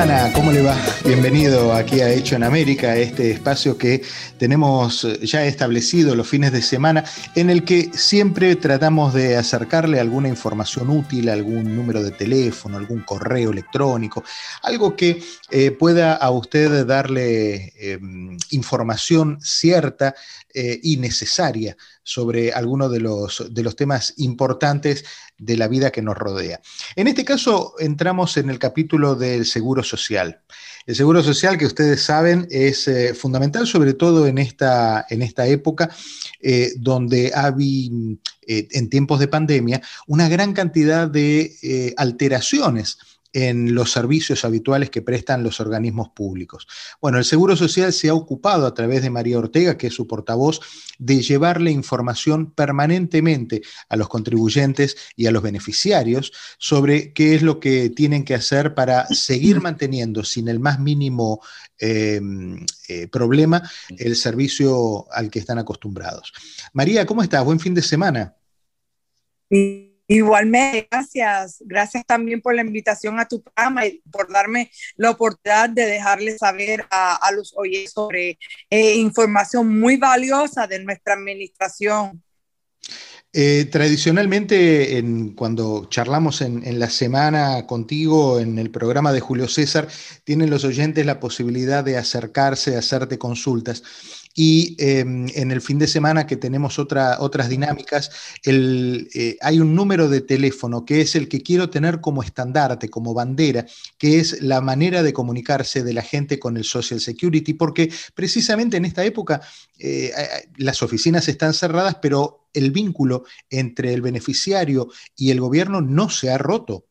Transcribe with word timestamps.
Semana, 0.00 0.32
¿cómo 0.32 0.50
le 0.50 0.62
va? 0.62 0.74
Bienvenido 1.04 1.74
aquí 1.74 2.00
a 2.00 2.08
Hecho 2.10 2.34
en 2.34 2.42
América, 2.42 2.96
este 2.96 3.32
espacio 3.32 3.76
que 3.76 4.00
tenemos 4.38 5.06
ya 5.20 5.44
establecido 5.44 6.14
los 6.14 6.26
fines 6.26 6.52
de 6.52 6.62
semana, 6.62 7.04
en 7.34 7.50
el 7.50 7.64
que 7.64 7.90
siempre 7.92 8.56
tratamos 8.56 9.12
de 9.12 9.36
acercarle 9.36 10.00
alguna 10.00 10.28
información 10.28 10.88
útil, 10.88 11.28
algún 11.28 11.76
número 11.76 12.02
de 12.02 12.12
teléfono, 12.12 12.78
algún 12.78 13.00
correo 13.00 13.50
electrónico, 13.50 14.24
algo 14.62 14.96
que 14.96 15.22
eh, 15.50 15.70
pueda 15.70 16.14
a 16.14 16.30
usted 16.30 16.86
darle 16.86 17.74
em, 17.76 18.38
información 18.52 19.36
cierta 19.42 20.14
eh, 20.54 20.80
y 20.82 20.96
necesaria 20.96 21.76
sobre 22.02 22.52
alguno 22.52 22.88
de 22.88 23.00
los, 23.00 23.46
de 23.50 23.62
los 23.62 23.76
temas 23.76 24.14
importantes 24.16 25.04
de 25.38 25.56
la 25.56 25.68
vida 25.68 25.90
que 25.90 26.02
nos 26.02 26.16
rodea. 26.16 26.60
En 26.96 27.08
este 27.08 27.24
caso 27.24 27.74
entramos 27.78 28.36
en 28.36 28.50
el 28.50 28.58
capítulo 28.58 29.14
del 29.14 29.46
seguro 29.46 29.82
social. 29.82 30.42
El 30.86 30.96
seguro 30.96 31.22
social, 31.22 31.56
que 31.56 31.66
ustedes 31.66 32.02
saben, 32.02 32.48
es 32.50 32.88
eh, 32.88 33.14
fundamental, 33.14 33.66
sobre 33.66 33.94
todo 33.94 34.26
en 34.26 34.38
esta, 34.38 35.06
en 35.08 35.22
esta 35.22 35.46
época 35.46 35.94
eh, 36.40 36.72
donde 36.76 37.32
ha 37.34 37.44
habido, 37.46 38.18
en 38.46 38.90
tiempos 38.90 39.20
de 39.20 39.28
pandemia, 39.28 39.80
una 40.08 40.28
gran 40.28 40.52
cantidad 40.52 41.06
de 41.06 41.94
alteraciones 41.96 42.98
en 43.32 43.74
los 43.74 43.92
servicios 43.92 44.44
habituales 44.44 44.90
que 44.90 45.02
prestan 45.02 45.42
los 45.42 45.60
organismos 45.60 46.08
públicos. 46.10 46.66
Bueno, 47.00 47.18
el 47.18 47.24
Seguro 47.24 47.56
Social 47.56 47.92
se 47.92 48.08
ha 48.08 48.14
ocupado 48.14 48.66
a 48.66 48.74
través 48.74 49.02
de 49.02 49.10
María 49.10 49.38
Ortega, 49.38 49.78
que 49.78 49.88
es 49.88 49.94
su 49.94 50.06
portavoz, 50.06 50.60
de 50.98 51.22
llevarle 51.22 51.70
información 51.70 52.50
permanentemente 52.52 53.62
a 53.88 53.96
los 53.96 54.08
contribuyentes 54.08 54.96
y 55.16 55.26
a 55.26 55.30
los 55.30 55.42
beneficiarios 55.42 56.32
sobre 56.58 57.12
qué 57.12 57.34
es 57.34 57.42
lo 57.42 57.60
que 57.60 57.90
tienen 57.90 58.24
que 58.24 58.34
hacer 58.34 58.74
para 58.74 59.06
seguir 59.06 59.60
manteniendo 59.62 60.24
sin 60.24 60.48
el 60.48 60.58
más 60.58 60.80
mínimo 60.80 61.40
em, 61.78 62.66
eh, 62.88 63.08
problema 63.08 63.62
el 63.96 64.16
servicio 64.16 65.06
al 65.12 65.30
que 65.30 65.38
están 65.38 65.58
acostumbrados. 65.58 66.32
María, 66.72 67.06
¿cómo 67.06 67.22
estás? 67.22 67.44
Buen 67.44 67.60
fin 67.60 67.74
de 67.74 67.82
semana. 67.82 68.34
Igualmente, 70.12 70.88
gracias. 70.90 71.58
Gracias 71.60 72.04
también 72.04 72.40
por 72.40 72.52
la 72.52 72.62
invitación 72.62 73.20
a 73.20 73.28
tu 73.28 73.44
programa 73.44 73.86
y 73.86 74.02
por 74.10 74.28
darme 74.32 74.68
la 74.96 75.10
oportunidad 75.10 75.70
de 75.70 75.86
dejarles 75.86 76.38
saber 76.38 76.84
a, 76.90 77.30
los 77.32 77.52
oyentes 77.56 77.92
sobre 77.92 78.36
eh, 78.70 78.96
información 78.96 79.78
muy 79.78 79.98
valiosa 79.98 80.66
de 80.66 80.82
nuestra 80.82 81.14
administración. 81.14 82.24
Eh, 83.32 83.66
tradicionalmente, 83.70 84.98
en, 84.98 85.36
cuando 85.36 85.86
charlamos 85.88 86.40
en, 86.40 86.80
la 86.80 86.90
semana 86.90 87.64
contigo 87.68 88.40
en 88.40 88.58
el 88.58 88.72
programa 88.72 89.12
de 89.12 89.20
Julio 89.20 89.46
César, 89.46 89.86
tienen 90.24 90.50
los 90.50 90.64
oyentes 90.64 91.06
la 91.06 91.20
posibilidad 91.20 91.84
de 91.84 91.96
acercarse, 91.96 92.76
hacerte 92.76 93.16
consultas. 93.16 93.84
Y 94.34 94.76
em, 94.78 95.26
en 95.34 95.50
el 95.50 95.60
fin 95.60 95.78
de 95.78 95.88
semana 95.88 96.26
que 96.26 96.36
tenemos 96.36 96.78
otras 96.78 97.48
dinámicas, 97.48 98.10
eh, 98.44 99.36
hay 99.40 99.60
un 99.60 99.74
número 99.74 100.08
de 100.08 100.20
teléfono 100.20 100.84
que 100.84 101.00
es 101.00 101.16
el 101.16 101.28
que 101.28 101.42
quiero 101.42 101.68
tener 101.68 102.00
como 102.00 102.22
estandarte, 102.22 102.88
como 102.88 103.12
bandera, 103.12 103.66
que 103.98 104.20
es 104.20 104.40
la 104.40 104.60
manera 104.60 105.02
de 105.02 105.12
comunicarse 105.12 105.82
de 105.82 105.92
la 105.92 106.02
gente 106.02 106.38
con 106.38 106.56
el 106.56 106.64
Social 106.64 107.00
Security, 107.00 107.54
porque 107.54 107.92
precisamente 108.14 108.76
en 108.76 108.84
esta 108.84 109.04
época 109.04 109.40
eh, 109.78 110.12
las 110.58 110.82
oficinas 110.82 111.26
están 111.28 111.52
cerradas, 111.52 111.96
pero 112.00 112.48
el 112.54 112.70
vínculo 112.70 113.24
entre 113.48 113.92
el 113.94 114.02
beneficiario 114.02 114.88
y 115.16 115.30
el 115.30 115.40
gobierno 115.40 115.80
no 115.80 116.08
se 116.08 116.30
ha 116.30 116.38
roto. 116.38 116.86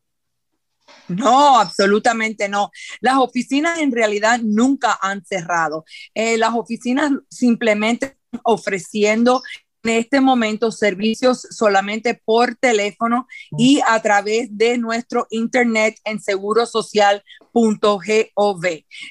No, 1.08 1.60
absolutamente 1.60 2.50
no. 2.50 2.72
Las 3.02 3.18
oficinas 3.18 3.80
en 3.80 3.92
realidad 3.92 4.40
nunca 4.44 4.98
han 5.02 5.26
cerrado. 5.26 5.86
Eh, 6.14 6.38
las 6.38 6.54
oficinas 6.54 7.12
simplemente 7.30 8.18
ofreciendo 8.44 9.42
en 9.84 9.92
este 9.92 10.22
momento 10.22 10.72
servicios 10.72 11.48
solamente 11.52 12.14
por 12.14 12.56
teléfono 12.56 13.28
y 13.58 13.82
a 13.88 14.02
través 14.02 14.50
de 14.52 14.78
nuestro 14.78 15.26
internet 15.30 15.98
en 16.04 16.22
segurosocial.gov. 16.22 18.66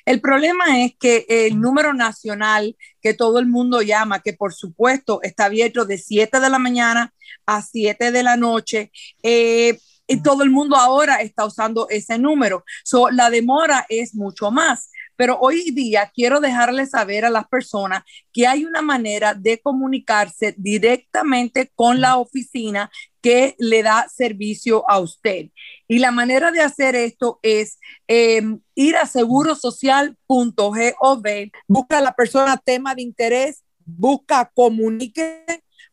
El 0.04 0.20
problema 0.20 0.84
es 0.84 0.94
que 0.98 1.24
el 1.28 1.58
número 1.60 1.94
nacional 1.94 2.76
que 3.00 3.14
todo 3.14 3.38
el 3.38 3.46
mundo 3.46 3.80
llama, 3.80 4.20
que 4.20 4.34
por 4.34 4.52
supuesto 4.52 5.20
está 5.22 5.46
abierto 5.46 5.84
de 5.84 5.98
7 5.98 6.40
de 6.40 6.50
la 6.50 6.58
mañana 6.58 7.14
a 7.46 7.62
7 7.62 8.10
de 8.12 8.22
la 8.22 8.36
noche, 8.36 8.92
eh, 9.22 9.78
y 10.08 10.22
todo 10.22 10.42
el 10.42 10.50
mundo 10.50 10.74
ahora 10.74 11.16
está 11.16 11.44
usando 11.44 11.86
ese 11.90 12.18
número. 12.18 12.64
So, 12.82 13.10
la 13.10 13.30
demora 13.30 13.86
es 13.88 14.14
mucho 14.14 14.50
más. 14.50 14.90
Pero 15.16 15.38
hoy 15.40 15.70
día 15.72 16.10
quiero 16.14 16.40
dejarles 16.40 16.90
saber 16.90 17.24
a 17.24 17.30
las 17.30 17.48
personas 17.48 18.04
que 18.32 18.46
hay 18.46 18.64
una 18.64 18.82
manera 18.82 19.34
de 19.34 19.58
comunicarse 19.58 20.54
directamente 20.56 21.72
con 21.74 22.00
la 22.00 22.16
oficina 22.16 22.90
que 23.20 23.56
le 23.58 23.82
da 23.82 24.08
servicio 24.08 24.88
a 24.88 25.00
usted. 25.00 25.50
Y 25.88 25.98
la 25.98 26.12
manera 26.12 26.52
de 26.52 26.62
hacer 26.62 26.94
esto 26.94 27.40
es 27.42 27.78
em, 28.06 28.60
ir 28.76 28.96
a 28.96 29.06
segurosocial.gov, 29.06 31.22
busca 31.66 31.98
a 31.98 32.02
la 32.02 32.14
persona 32.14 32.56
tema 32.56 32.94
de 32.94 33.02
interés, 33.02 33.64
busca 33.84 34.50
comunique 34.54 35.44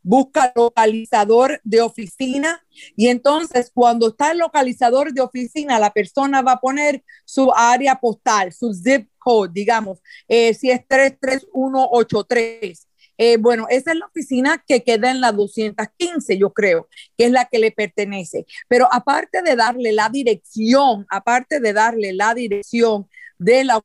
busca 0.05 0.53
localizador 0.55 1.59
de 1.63 1.81
oficina 1.81 2.63
y 2.95 3.07
entonces 3.07 3.71
cuando 3.73 4.09
está 4.09 4.31
el 4.31 4.37
localizador 4.37 5.11
de 5.11 5.21
oficina, 5.21 5.79
la 5.79 5.91
persona 5.91 6.43
va 6.43 6.53
a 6.53 6.59
poner 6.59 7.03
su 7.25 7.51
área 7.51 7.95
postal, 7.95 8.53
su 8.53 8.71
zip 8.73 9.09
code, 9.17 9.49
digamos, 9.51 9.99
eh, 10.27 10.53
si 10.53 10.69
es 10.69 10.87
33183. 10.87 12.87
Eh, 13.17 13.37
bueno, 13.37 13.65
esa 13.69 13.93
es 13.93 13.97
la 13.97 14.05
oficina 14.05 14.63
que 14.67 14.83
queda 14.83 15.09
en 15.09 15.21
la 15.21 15.31
215, 15.31 16.37
yo 16.37 16.51
creo, 16.51 16.87
que 17.17 17.25
es 17.25 17.31
la 17.31 17.45
que 17.45 17.59
le 17.59 17.71
pertenece. 17.71 18.45
Pero 18.67 18.87
aparte 18.91 19.41
de 19.41 19.55
darle 19.55 19.91
la 19.91 20.09
dirección, 20.09 21.07
aparte 21.09 21.59
de 21.59 21.73
darle 21.73 22.13
la 22.13 22.35
dirección 22.35 23.09
de 23.39 23.63
la 23.63 23.81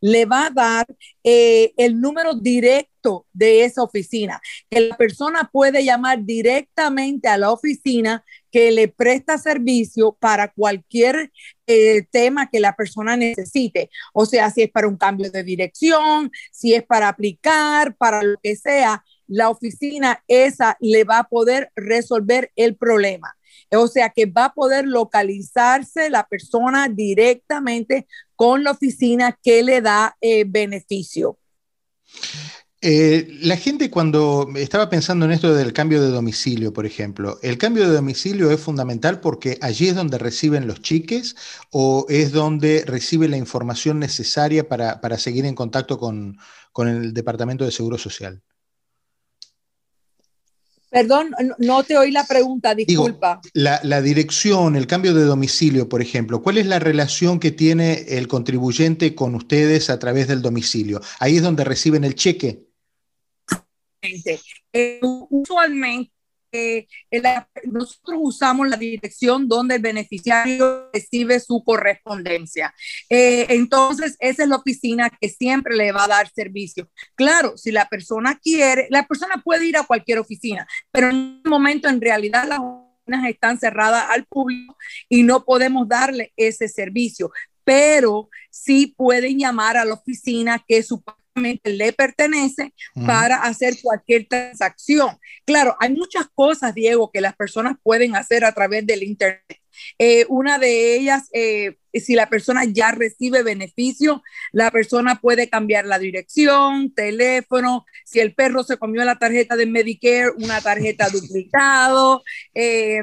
le 0.00 0.26
va 0.26 0.46
a 0.46 0.50
dar 0.50 0.86
eh, 1.22 1.72
el 1.76 2.00
número 2.00 2.34
directo 2.34 3.26
de 3.32 3.64
esa 3.64 3.82
oficina, 3.82 4.40
que 4.70 4.80
la 4.80 4.96
persona 4.96 5.50
puede 5.52 5.84
llamar 5.84 6.24
directamente 6.24 7.28
a 7.28 7.36
la 7.36 7.50
oficina 7.50 8.24
que 8.50 8.70
le 8.70 8.88
presta 8.88 9.36
servicio 9.36 10.16
para 10.20 10.52
cualquier 10.52 11.32
eh, 11.66 12.06
tema 12.10 12.48
que 12.50 12.60
la 12.60 12.74
persona 12.76 13.16
necesite. 13.16 13.90
O 14.12 14.26
sea, 14.26 14.50
si 14.50 14.62
es 14.62 14.70
para 14.70 14.88
un 14.88 14.96
cambio 14.96 15.30
de 15.30 15.42
dirección, 15.42 16.30
si 16.52 16.74
es 16.74 16.84
para 16.84 17.08
aplicar, 17.08 17.96
para 17.96 18.22
lo 18.22 18.38
que 18.42 18.56
sea, 18.56 19.04
la 19.26 19.48
oficina 19.48 20.22
esa 20.28 20.76
le 20.80 21.04
va 21.04 21.20
a 21.20 21.28
poder 21.28 21.70
resolver 21.74 22.52
el 22.56 22.76
problema. 22.76 23.34
O 23.72 23.88
sea 23.88 24.10
que 24.10 24.26
va 24.26 24.46
a 24.46 24.54
poder 24.54 24.86
localizarse 24.86 26.10
la 26.10 26.26
persona 26.26 26.88
directamente 26.88 28.06
con 28.36 28.64
la 28.64 28.72
oficina 28.72 29.38
que 29.42 29.62
le 29.62 29.80
da 29.80 30.16
eh, 30.20 30.44
beneficio. 30.46 31.38
Eh, 32.86 33.38
la 33.40 33.56
gente 33.56 33.90
cuando 33.90 34.46
estaba 34.56 34.90
pensando 34.90 35.24
en 35.24 35.32
esto 35.32 35.54
del 35.54 35.72
cambio 35.72 36.02
de 36.02 36.10
domicilio, 36.10 36.74
por 36.74 36.84
ejemplo, 36.84 37.38
¿el 37.40 37.56
cambio 37.56 37.88
de 37.88 37.94
domicilio 37.94 38.50
es 38.50 38.60
fundamental 38.60 39.20
porque 39.20 39.56
allí 39.62 39.88
es 39.88 39.94
donde 39.94 40.18
reciben 40.18 40.66
los 40.66 40.82
chiques 40.82 41.34
o 41.70 42.04
es 42.10 42.32
donde 42.32 42.84
recibe 42.86 43.26
la 43.26 43.38
información 43.38 43.98
necesaria 44.00 44.68
para, 44.68 45.00
seguir 45.16 45.46
en 45.46 45.54
contacto 45.54 45.96
con, 45.96 46.36
el 46.86 47.14
Departamento 47.14 47.64
de 47.64 47.70
Seguro 47.70 47.96
Social? 47.96 48.42
Perdón, 50.94 51.32
no 51.58 51.82
te 51.82 51.98
oí 51.98 52.12
la 52.12 52.24
pregunta, 52.24 52.72
disculpa. 52.72 53.40
la, 53.52 53.80
la, 53.82 54.00
dirección, 54.00 54.76
el 54.76 54.86
cambio 54.86 55.12
de 55.12 55.24
domicilio, 55.24 55.88
por 55.88 56.00
ejemplo, 56.00 56.40
¿cuál 56.40 56.56
es 56.56 56.66
la 56.66 56.78
relación 56.78 57.40
que 57.40 57.50
tiene 57.50 58.04
el 58.16 58.28
contribuyente 58.28 59.16
con 59.16 59.34
ustedes 59.34 59.90
a 59.90 59.98
través 59.98 60.28
del 60.28 60.40
domicilio? 60.40 61.00
Ahí 61.18 61.38
es 61.38 61.42
donde 61.42 61.64
reciben 61.64 62.04
el 62.04 62.14
cheque. 62.14 62.68
Eh, 64.72 65.00
usualmente 65.02 66.13
eh, 66.54 66.86
nosotros 67.64 68.18
usamos 68.20 68.68
la 68.68 68.76
dirección 68.76 69.48
donde 69.48 69.76
el 69.76 69.82
beneficiario 69.82 70.88
recibe 70.92 71.40
su 71.40 71.62
correspondencia. 71.64 72.72
Eh, 73.10 73.46
entonces, 73.50 74.16
esa 74.20 74.44
es 74.44 74.48
la 74.48 74.56
oficina 74.56 75.10
que 75.20 75.28
siempre 75.28 75.76
le 75.76 75.92
va 75.92 76.04
a 76.04 76.08
dar 76.08 76.30
servicio. 76.30 76.88
Claro, 77.16 77.56
si 77.56 77.72
la 77.72 77.88
persona 77.88 78.38
quiere, 78.42 78.86
la 78.90 79.06
persona 79.06 79.42
puede 79.44 79.66
ir 79.66 79.76
a 79.76 79.84
cualquier 79.84 80.18
oficina, 80.18 80.66
pero 80.92 81.10
en 81.10 81.16
un 81.16 81.42
momento 81.44 81.88
en 81.88 82.00
realidad 82.00 82.46
las 82.48 82.60
oficinas 82.60 83.28
están 83.28 83.58
cerradas 83.58 84.06
al 84.10 84.24
público 84.24 84.76
y 85.08 85.24
no 85.24 85.44
podemos 85.44 85.88
darle 85.88 86.32
ese 86.36 86.68
servicio 86.68 87.30
pero 87.64 88.28
sí 88.50 88.94
pueden 88.96 89.38
llamar 89.38 89.76
a 89.78 89.84
la 89.84 89.94
oficina 89.94 90.62
que 90.66 90.82
su 90.82 91.02
le 91.34 91.92
pertenece 91.92 92.72
para 93.06 93.36
hacer 93.36 93.74
cualquier 93.82 94.26
transacción. 94.26 95.18
Claro, 95.44 95.76
hay 95.80 95.92
muchas 95.92 96.26
cosas, 96.34 96.74
Diego, 96.74 97.10
que 97.10 97.20
las 97.20 97.34
personas 97.34 97.76
pueden 97.82 98.16
hacer 98.16 98.44
a 98.44 98.52
través 98.52 98.86
del 98.86 99.02
Internet. 99.02 99.60
Eh, 99.98 100.24
una 100.28 100.58
de 100.58 100.96
ellas, 100.96 101.28
eh, 101.32 101.76
si 101.92 102.14
la 102.14 102.28
persona 102.28 102.64
ya 102.64 102.92
recibe 102.92 103.42
beneficio, 103.42 104.22
la 104.52 104.70
persona 104.70 105.20
puede 105.20 105.48
cambiar 105.48 105.86
la 105.86 105.98
dirección, 105.98 106.94
teléfono, 106.94 107.84
si 108.04 108.20
el 108.20 108.34
perro 108.34 108.62
se 108.62 108.76
comió 108.76 109.04
la 109.04 109.18
tarjeta 109.18 109.56
de 109.56 109.66
Medicare, 109.66 110.30
una 110.36 110.60
tarjeta 110.60 111.08
duplicado, 111.08 112.22
eh, 112.54 113.02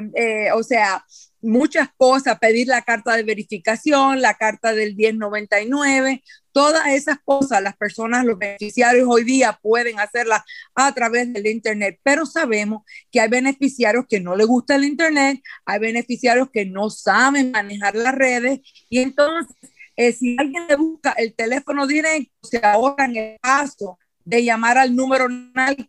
o 0.54 0.62
sea, 0.62 1.04
muchas 1.42 1.88
cosas, 1.96 2.38
pedir 2.38 2.68
la 2.68 2.82
carta 2.82 3.16
de 3.16 3.24
verificación, 3.24 4.22
la 4.22 4.34
carta 4.34 4.72
del 4.72 4.94
1099, 4.96 6.22
todas 6.52 6.86
esas 6.88 7.18
cosas 7.24 7.62
las 7.62 7.76
personas, 7.76 8.24
los 8.24 8.38
beneficiarios 8.38 9.06
hoy 9.08 9.24
día 9.24 9.58
pueden 9.60 9.98
hacerlas 9.98 10.42
a 10.74 10.92
través 10.92 11.32
del 11.32 11.46
Internet, 11.46 11.98
pero 12.02 12.24
sabemos 12.24 12.82
que 13.10 13.20
hay 13.20 13.28
beneficiarios 13.28 14.06
que 14.08 14.20
no 14.20 14.36
les 14.36 14.46
gusta 14.46 14.76
el 14.76 14.84
Internet, 14.84 15.42
hay 15.64 15.80
beneficiarios 15.80 16.48
que 16.50 16.64
no 16.64 16.90
saben 16.90 17.50
manejar 17.50 17.94
las 17.96 18.14
redes 18.14 18.60
y 18.88 19.00
entonces 19.00 19.56
eh, 19.96 20.12
si 20.12 20.36
alguien 20.38 20.66
le 20.68 20.76
busca 20.76 21.12
el 21.12 21.34
teléfono 21.34 21.86
directo, 21.86 22.32
se 22.42 22.58
ahorran 22.64 23.16
el 23.16 23.38
paso 23.40 23.98
de 24.24 24.44
llamar 24.44 24.78
al 24.78 24.94
número 24.94 25.26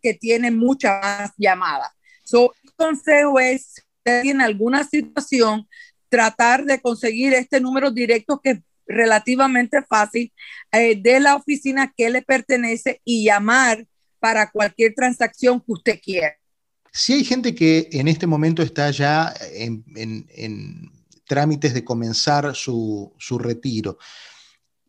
que 0.02 0.14
tiene 0.16 0.52
muchas 0.52 1.02
más 1.02 1.32
llamadas. 1.38 1.92
So, 2.24 2.54
el 2.64 2.74
consejo 2.74 3.40
es 3.40 3.83
tiene 4.04 4.44
alguna 4.44 4.84
situación, 4.84 5.68
tratar 6.10 6.66
de 6.66 6.80
conseguir 6.82 7.34
este 7.34 7.60
número 7.60 7.92
directo 7.92 8.40
que 8.42 8.52
es 8.52 8.60
relativamente 8.86 9.82
fácil 9.82 10.32
eh, 10.72 11.00
de 11.02 11.20
la 11.20 11.36
oficina 11.36 11.94
que 11.96 12.10
le 12.10 12.22
pertenece 12.22 13.02
y 13.06 13.26
llamar 13.26 13.88
para 14.20 14.52
cualquier 14.52 14.94
transacción 14.94 15.60
que 15.60 15.72
usted 15.72 16.00
quiera. 16.02 16.36
Si 16.92 17.14
hay 17.14 17.24
gente 17.24 17.56
que 17.56 17.90
en 17.92 18.08
este 18.08 18.28
momento 18.28 18.62
está 18.62 18.92
ya 18.92 19.34
en, 19.54 20.92
trámites 21.26 21.74
de 21.74 21.84
comenzar 21.84 22.54
su, 22.54 23.12
su 23.18 23.40
retiro, 23.40 23.98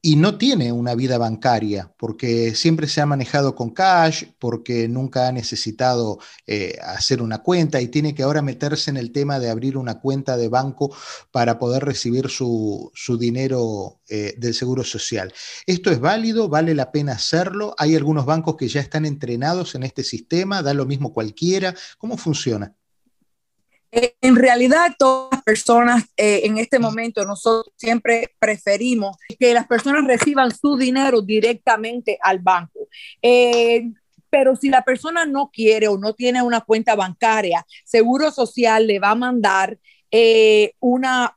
y 0.06 0.16
no 0.16 0.36
tiene 0.36 0.70
una 0.70 0.94
vida 0.94 1.16
bancaria 1.16 1.90
porque 1.96 2.54
siempre 2.54 2.88
se 2.88 3.00
ha 3.00 3.06
manejado 3.06 3.54
con 3.54 3.70
cash, 3.70 4.24
porque 4.38 4.86
nunca 4.86 5.28
ha 5.28 5.32
necesitado 5.32 6.18
eh, 6.46 6.76
hacer 6.82 7.22
una 7.22 7.38
cuenta 7.38 7.80
y 7.80 7.88
tiene 7.88 8.14
que 8.14 8.22
ahora 8.22 8.42
meterse 8.42 8.90
en 8.90 8.98
el 8.98 9.12
tema 9.12 9.38
de 9.38 9.48
abrir 9.48 9.78
una 9.78 10.00
cuenta 10.00 10.36
de 10.36 10.50
banco 10.50 10.94
para 11.30 11.58
poder 11.58 11.86
recibir 11.86 12.28
su, 12.28 12.92
dinero 13.18 14.02
eh, 14.10 14.34
del 14.36 14.52
Seguro 14.52 14.84
Social. 14.84 15.32
¿Esto 15.64 15.90
es 15.90 16.00
válido? 16.00 16.50
¿Vale 16.50 16.74
la 16.74 16.92
pena 16.92 17.12
hacerlo? 17.12 17.74
¿Hay 17.78 17.96
algunos 17.96 18.26
bancos 18.26 18.56
que 18.56 18.68
ya 18.68 18.82
están 18.82 19.06
entrenados 19.06 19.74
en 19.74 19.84
este 19.84 20.04
sistema? 20.04 20.60
¿Da 20.60 20.74
lo 20.74 20.84
mismo 20.84 21.14
cualquiera? 21.14 21.74
¿Cómo 21.96 22.18
funciona? 22.18 22.76
Eh, 23.96 24.16
en 24.22 24.34
realidad, 24.34 24.92
todas 24.98 25.30
las 25.30 25.42
personas 25.44 26.04
eh, 26.16 26.40
en 26.44 26.58
este 26.58 26.80
momento, 26.80 27.24
nosotros 27.24 27.72
siempre 27.76 28.34
preferimos 28.40 29.16
que 29.38 29.54
las 29.54 29.68
personas 29.68 30.04
reciban 30.04 30.50
su 30.50 30.76
dinero 30.76 31.22
directamente 31.22 32.18
al 32.20 32.40
banco. 32.40 32.88
Eh, 33.22 33.92
pero 34.30 34.56
si 34.56 34.68
la 34.68 34.82
persona 34.82 35.26
no 35.26 35.48
quiere 35.52 35.86
o 35.86 35.96
no 35.96 36.12
tiene 36.12 36.42
una 36.42 36.62
cuenta 36.62 36.96
bancaria, 36.96 37.64
Seguro 37.84 38.32
Social 38.32 38.84
le 38.84 38.98
va 38.98 39.10
a 39.10 39.14
mandar 39.14 39.78
una 40.80 41.36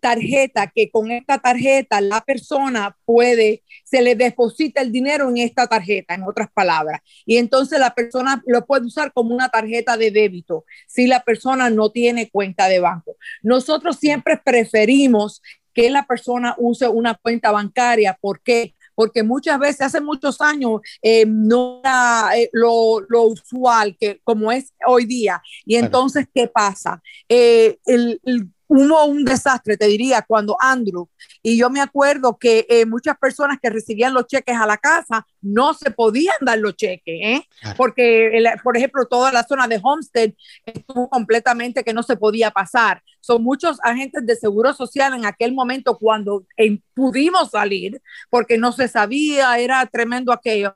tarjeta 0.00 0.70
que 0.74 0.90
con 0.90 1.10
esta 1.10 1.38
tarjeta 1.38 2.00
la 2.00 2.20
persona 2.20 2.96
puede, 3.04 3.62
se 3.84 4.02
le 4.02 4.14
deposita 4.14 4.80
el 4.80 4.92
dinero 4.92 5.28
en 5.28 5.38
esta 5.38 5.66
tarjeta, 5.66 6.14
en 6.14 6.22
otras 6.22 6.48
palabras. 6.52 7.00
Y 7.26 7.36
entonces 7.36 7.78
la 7.78 7.94
persona 7.94 8.42
lo 8.46 8.66
puede 8.66 8.86
usar 8.86 9.12
como 9.12 9.34
una 9.34 9.48
tarjeta 9.48 9.96
de 9.96 10.10
débito 10.10 10.64
si 10.86 11.06
la 11.06 11.22
persona 11.22 11.70
no 11.70 11.90
tiene 11.90 12.30
cuenta 12.30 12.68
de 12.68 12.80
banco. 12.80 13.16
Nosotros 13.42 13.96
siempre 13.96 14.40
preferimos 14.42 15.42
que 15.74 15.90
la 15.90 16.06
persona 16.06 16.54
use 16.58 16.88
una 16.88 17.14
cuenta 17.14 17.52
bancaria. 17.52 18.18
¿Por 18.20 18.42
qué? 18.42 18.74
Porque 18.94 19.22
muchas 19.22 19.60
veces, 19.60 19.82
hace 19.82 20.00
muchos 20.00 20.40
años, 20.40 20.80
eh, 21.02 21.24
no 21.24 21.80
era 21.84 22.30
eh, 22.36 22.50
lo, 22.52 23.06
usual 23.22 23.96
que 23.96 24.20
como 24.24 24.50
es 24.50 24.74
hoy 24.86 25.04
día. 25.04 25.40
Y 25.64 25.76
entonces, 25.76 26.26
¿qué 26.34 26.48
pasa? 26.48 27.00
Eh, 27.28 27.78
el 27.86 28.20
hubo 28.68 29.04
un 29.06 29.24
desastre, 29.24 29.76
te 29.76 29.86
diría, 29.86 30.22
cuando 30.22 30.56
Andrew, 30.60 31.08
y 31.42 31.56
yo 31.56 31.70
me 31.70 31.80
acuerdo 31.80 32.36
que 32.38 32.66
eh, 32.68 32.86
muchas 32.86 33.16
personas 33.18 33.58
que 33.60 33.70
recibían 33.70 34.14
los 34.14 34.26
cheques 34.26 34.56
a 34.56 34.66
la 34.66 34.76
casa 34.76 35.26
no 35.40 35.74
se 35.74 35.90
podían 35.90 36.36
dar 36.42 36.58
los 36.58 36.76
cheques, 36.76 37.02
¿eh? 37.06 37.42
porque, 37.76 38.44
por 38.62 38.76
ejemplo, 38.76 39.06
toda 39.06 39.32
la 39.32 39.42
zona 39.44 39.66
de 39.66 39.80
Homestead 39.82 40.32
estuvo 40.66 41.08
completamente 41.08 41.82
que 41.82 41.94
no 41.94 42.02
se 42.02 42.16
podía 42.16 42.50
pasar. 42.50 43.02
Son 43.28 43.42
muchos 43.42 43.76
agentes 43.82 44.24
de 44.24 44.36
seguro 44.36 44.72
social 44.72 45.12
en 45.12 45.26
aquel 45.26 45.52
momento 45.52 45.98
cuando 45.98 46.46
eh, 46.56 46.78
pudimos 46.94 47.50
salir, 47.50 48.00
porque 48.30 48.56
no 48.56 48.72
se 48.72 48.88
sabía, 48.88 49.58
era 49.58 49.84
tremendo 49.84 50.32
aquello. 50.32 50.74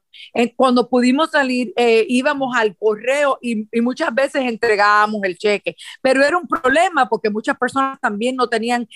cuando 0.54 0.90
pudimos 0.90 1.30
salir, 1.30 1.72
íbamos 2.08 2.54
al 2.54 2.76
correo 2.76 3.38
y, 3.40 3.66
muchas 3.80 4.14
veces 4.14 4.42
entregábamos 4.42 5.22
el 5.24 5.38
cheque, 5.38 5.76
pero 6.02 6.22
era 6.22 6.36
un 6.36 6.46
problema 6.46 7.08
porque 7.08 7.30
muchas 7.30 7.56
personas 7.56 7.98
también 8.00 8.36
no 8.36 8.46
tenían 8.48 8.86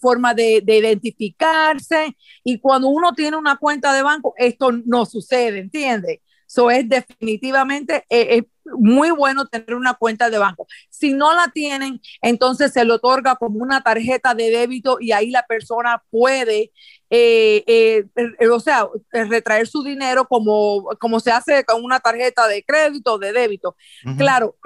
forma 0.00 0.32
de, 0.32 0.60
de 0.64 0.76
identificarse 0.78 2.16
y 2.44 2.60
cuando 2.60 2.88
uno 2.88 3.12
tiene 3.12 3.36
una 3.36 3.56
cuenta 3.56 3.92
de 3.92 4.02
banco, 4.02 4.34
esto 4.36 4.70
no 4.70 5.04
sucede, 5.04 5.58
¿entiendes? 5.58 6.20
Eso 6.50 6.68
es 6.68 6.88
definitivamente 6.88 8.04
eh, 8.10 8.42
muy 8.78 9.10
bueno 9.10 9.46
tener 9.46 9.74
una 9.74 9.94
cuenta 9.94 10.30
de 10.30 10.38
banco. 10.38 10.66
Si 10.88 11.12
no 11.12 11.34
la 11.34 11.48
tienen, 11.48 12.00
entonces 12.22 12.72
se 12.72 12.84
le 12.84 12.92
otorga 12.92 13.36
como 13.36 13.58
una 13.58 13.82
tarjeta 13.82 14.34
de 14.34 14.50
débito 14.50 14.98
y 15.00 15.12
ahí 15.12 15.30
la 15.30 15.44
persona 15.46 16.02
puede, 16.10 16.72
eh, 17.10 17.64
eh, 17.66 18.48
o 18.48 18.60
sea, 18.60 18.86
retraer 19.12 19.66
su 19.66 19.82
dinero 19.82 20.26
como, 20.26 20.88
como 20.98 21.20
se 21.20 21.30
hace 21.30 21.64
con 21.64 21.84
una 21.84 22.00
tarjeta 22.00 22.46
de 22.48 22.64
crédito 22.64 23.14
o 23.14 23.18
de 23.18 23.32
débito. 23.32 23.76
Claro, 24.16 24.56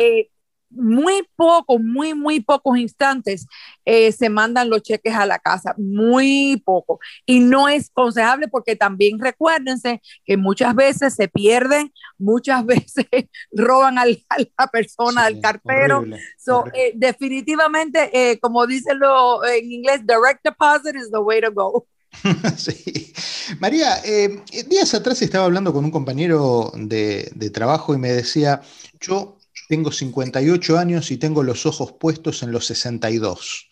muy 0.74 1.26
poco, 1.36 1.78
muy, 1.78 2.14
muy 2.14 2.40
pocos 2.40 2.78
instantes 2.78 3.46
eh, 3.84 4.12
se 4.12 4.28
mandan 4.28 4.70
los 4.70 4.82
cheques 4.82 5.14
a 5.14 5.26
la 5.26 5.38
casa, 5.38 5.74
muy 5.76 6.62
poco. 6.64 7.00
Y 7.26 7.40
no 7.40 7.68
es 7.68 7.90
aconsejable 7.90 8.48
porque 8.48 8.76
también 8.76 9.18
recuérdense 9.18 10.00
que 10.24 10.36
muchas 10.36 10.74
veces 10.74 11.14
se 11.14 11.28
pierden, 11.28 11.92
muchas 12.18 12.64
veces 12.66 13.06
roban 13.52 13.98
a 13.98 14.06
la 14.06 14.66
persona, 14.72 15.24
al 15.24 15.40
cartero. 15.40 16.04
Eh, 16.74 16.92
definitivamente, 16.94 18.10
eh, 18.12 18.38
como 18.38 18.66
dicen 18.66 18.98
en 19.48 19.72
inglés, 19.72 20.00
direct 20.06 20.42
deposit 20.44 20.96
is 20.96 21.10
the 21.10 21.18
way 21.18 21.40
to 21.40 21.52
go. 21.52 21.86
Sí. 22.56 23.12
María, 23.58 24.00
días 24.68 24.94
atrás 24.94 25.20
estaba 25.20 25.46
hablando 25.46 25.72
con 25.72 25.84
un 25.84 25.90
compañero 25.90 26.70
de, 26.74 27.30
de 27.34 27.50
trabajo 27.50 27.92
y 27.92 27.98
me 27.98 28.12
decía, 28.12 28.62
yo 29.00 29.36
tengo 29.74 29.90
58 29.90 30.78
años 30.78 31.10
y 31.10 31.16
tengo 31.16 31.42
los 31.42 31.66
ojos 31.66 31.94
puestos 31.98 32.44
en 32.44 32.52
los 32.52 32.64
62. 32.66 33.68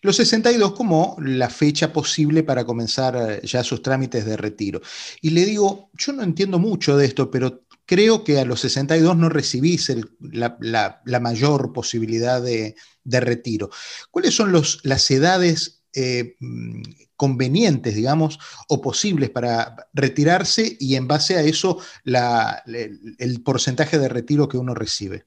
los 0.00 0.16
62 0.16 0.72
como 0.72 1.14
la 1.20 1.50
fecha 1.50 1.92
posible 1.92 2.42
para 2.42 2.64
comenzar 2.64 3.14
eh, 3.16 3.46
ya 3.46 3.62
sus 3.62 3.82
trámites 3.82 4.24
de 4.24 4.38
retiro. 4.38 4.80
Y 5.20 5.28
le 5.30 5.44
digo, 5.44 5.90
yo 5.92 6.14
no 6.14 6.22
entiendo 6.22 6.58
mucho 6.58 6.96
de 6.96 7.04
esto, 7.04 7.30
pero 7.30 7.64
creo 7.84 8.24
que 8.24 8.40
a 8.40 8.46
los 8.46 8.60
62 8.60 9.14
no 9.14 9.28
recibís 9.28 9.92
la, 10.20 11.20
mayor 11.20 11.74
posibilidad 11.74 12.40
de, 12.40 12.74
retiro. 13.04 13.68
¿Cuáles 14.10 14.34
son 14.34 14.54
las 14.54 15.10
edades 15.10 15.82
eh, 15.92 16.34
mm, 16.40 16.82
convenientes, 17.16 17.94
digamos, 17.94 18.38
o 18.68 18.80
posibles 18.80 19.30
para 19.30 19.76
retirarse 19.92 20.76
y 20.80 20.96
en 20.96 21.06
base 21.06 21.36
a 21.36 21.42
eso 21.42 21.78
el 22.04 23.42
porcentaje 23.44 23.98
de 23.98 24.08
retiro 24.08 24.48
que 24.48 24.58
uno 24.58 24.74
recibe? 24.74 25.26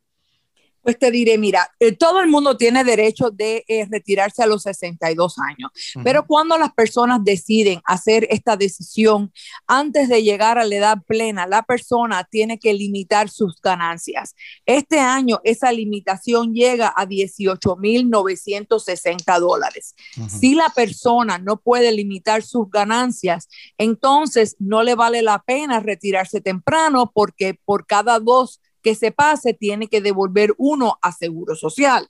Pues 0.85 0.97
te 0.99 1.09
diré, 1.09 1.39
mira, 1.39 1.73
eh, 1.79 1.93
todo 1.93 2.21
el 2.21 2.29
mundo 2.29 2.57
tiene 2.57 2.83
derecho 2.83 3.31
de 3.31 3.65
eh, 3.67 3.87
retirarse 3.89 4.43
a 4.43 4.45
los 4.45 4.61
62 4.61 5.39
años, 5.39 5.71
pero 6.03 6.27
cuando 6.27 6.59
las 6.59 6.73
personas 6.73 7.23
deciden 7.23 7.81
hacer 7.85 8.27
esta 8.29 8.55
decisión 8.55 9.33
antes 9.65 10.09
de 10.09 10.21
llegar 10.21 10.59
a 10.59 10.63
la 10.63 10.75
edad 10.75 10.99
plena, 11.07 11.47
la 11.47 11.63
persona 11.63 12.23
tiene 12.23 12.59
que 12.59 12.75
limitar 12.75 13.29
sus 13.29 13.59
ganancias. 13.59 14.35
Este 14.67 14.99
año 14.99 15.41
esa 15.43 15.71
limitación 15.71 16.53
llega 16.53 16.93
a 16.95 17.07
18.960 17.07 19.39
dólares. 19.39 19.95
Si 20.27 20.53
la 20.53 20.69
persona 20.69 21.39
no 21.39 21.57
puede 21.57 21.91
limitar 21.93 22.43
sus 22.43 22.69
ganancias, 22.69 23.49
entonces 23.79 24.55
no 24.59 24.83
le 24.83 24.93
vale 24.93 25.23
la 25.23 25.41
pena 25.41 25.79
retirarse 25.79 26.41
temprano 26.41 27.11
porque 27.11 27.59
por 27.65 27.87
cada 27.87 28.19
dos 28.19 28.61
que 28.85 28.93
se 28.93 29.11
pase 29.11 29.55
tiene 29.55 29.87
que 29.87 29.99
devolver 29.99 30.53
uno 30.59 30.99
a 31.01 31.11
Seguro 31.11 31.55
Social. 31.55 32.07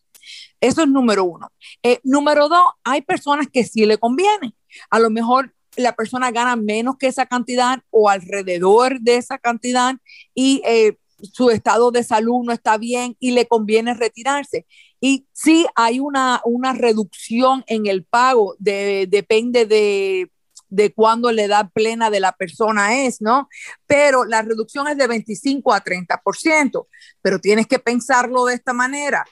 Eso 0.59 0.81
es 0.81 0.89
número 0.89 1.23
uno. 1.23 1.49
Eh, 1.81 2.01
número 2.03 2.49
dos, 2.49 2.65
hay 2.83 3.01
personas 3.01 3.47
que 3.47 3.63
sí 3.63 3.85
le 3.85 3.97
conviene. 3.97 4.53
A 4.89 4.99
lo 4.99 5.09
mejor 5.09 5.55
la 5.77 5.95
persona 5.95 6.31
gana 6.31 6.57
menos 6.57 6.97
que 6.97 7.07
esa 7.07 7.27
cantidad 7.27 7.81
o 7.91 8.09
alrededor 8.09 8.99
de 8.99 9.15
esa 9.15 9.37
cantidad 9.37 9.95
y 10.33 10.61
eh, 10.65 10.97
su 11.31 11.49
estado 11.49 11.91
de 11.91 12.03
salud 12.03 12.43
no 12.43 12.51
está 12.51 12.77
bien 12.77 13.15
y 13.21 13.31
le 13.31 13.47
conviene 13.47 13.93
retirarse. 13.93 14.65
Y 14.99 15.27
sí 15.31 15.65
hay 15.75 16.01
una, 16.01 16.41
una 16.43 16.73
reducción 16.73 17.63
en 17.67 17.85
el 17.85 18.03
pago, 18.03 18.55
depende 18.59 19.65
de 19.65 20.29
de 20.69 20.93
cuándo 20.93 21.31
la 21.31 21.43
edad 21.43 21.69
plena 21.73 22.09
de 22.09 22.19
la 22.19 22.31
persona 22.33 23.05
es, 23.05 23.21
¿no? 23.21 23.49
Pero 23.87 24.25
la 24.25 24.41
reducción 24.41 24.87
es 24.87 24.97
de 24.97 25.07
25 25.07 25.73
a 25.73 25.83
30%, 25.83 26.87
pero 27.21 27.39
tienes 27.39 27.67
que 27.67 27.79
pensarlo 27.79 28.45
de 28.45 28.55
esta 28.55 28.73
manera. 28.73 29.25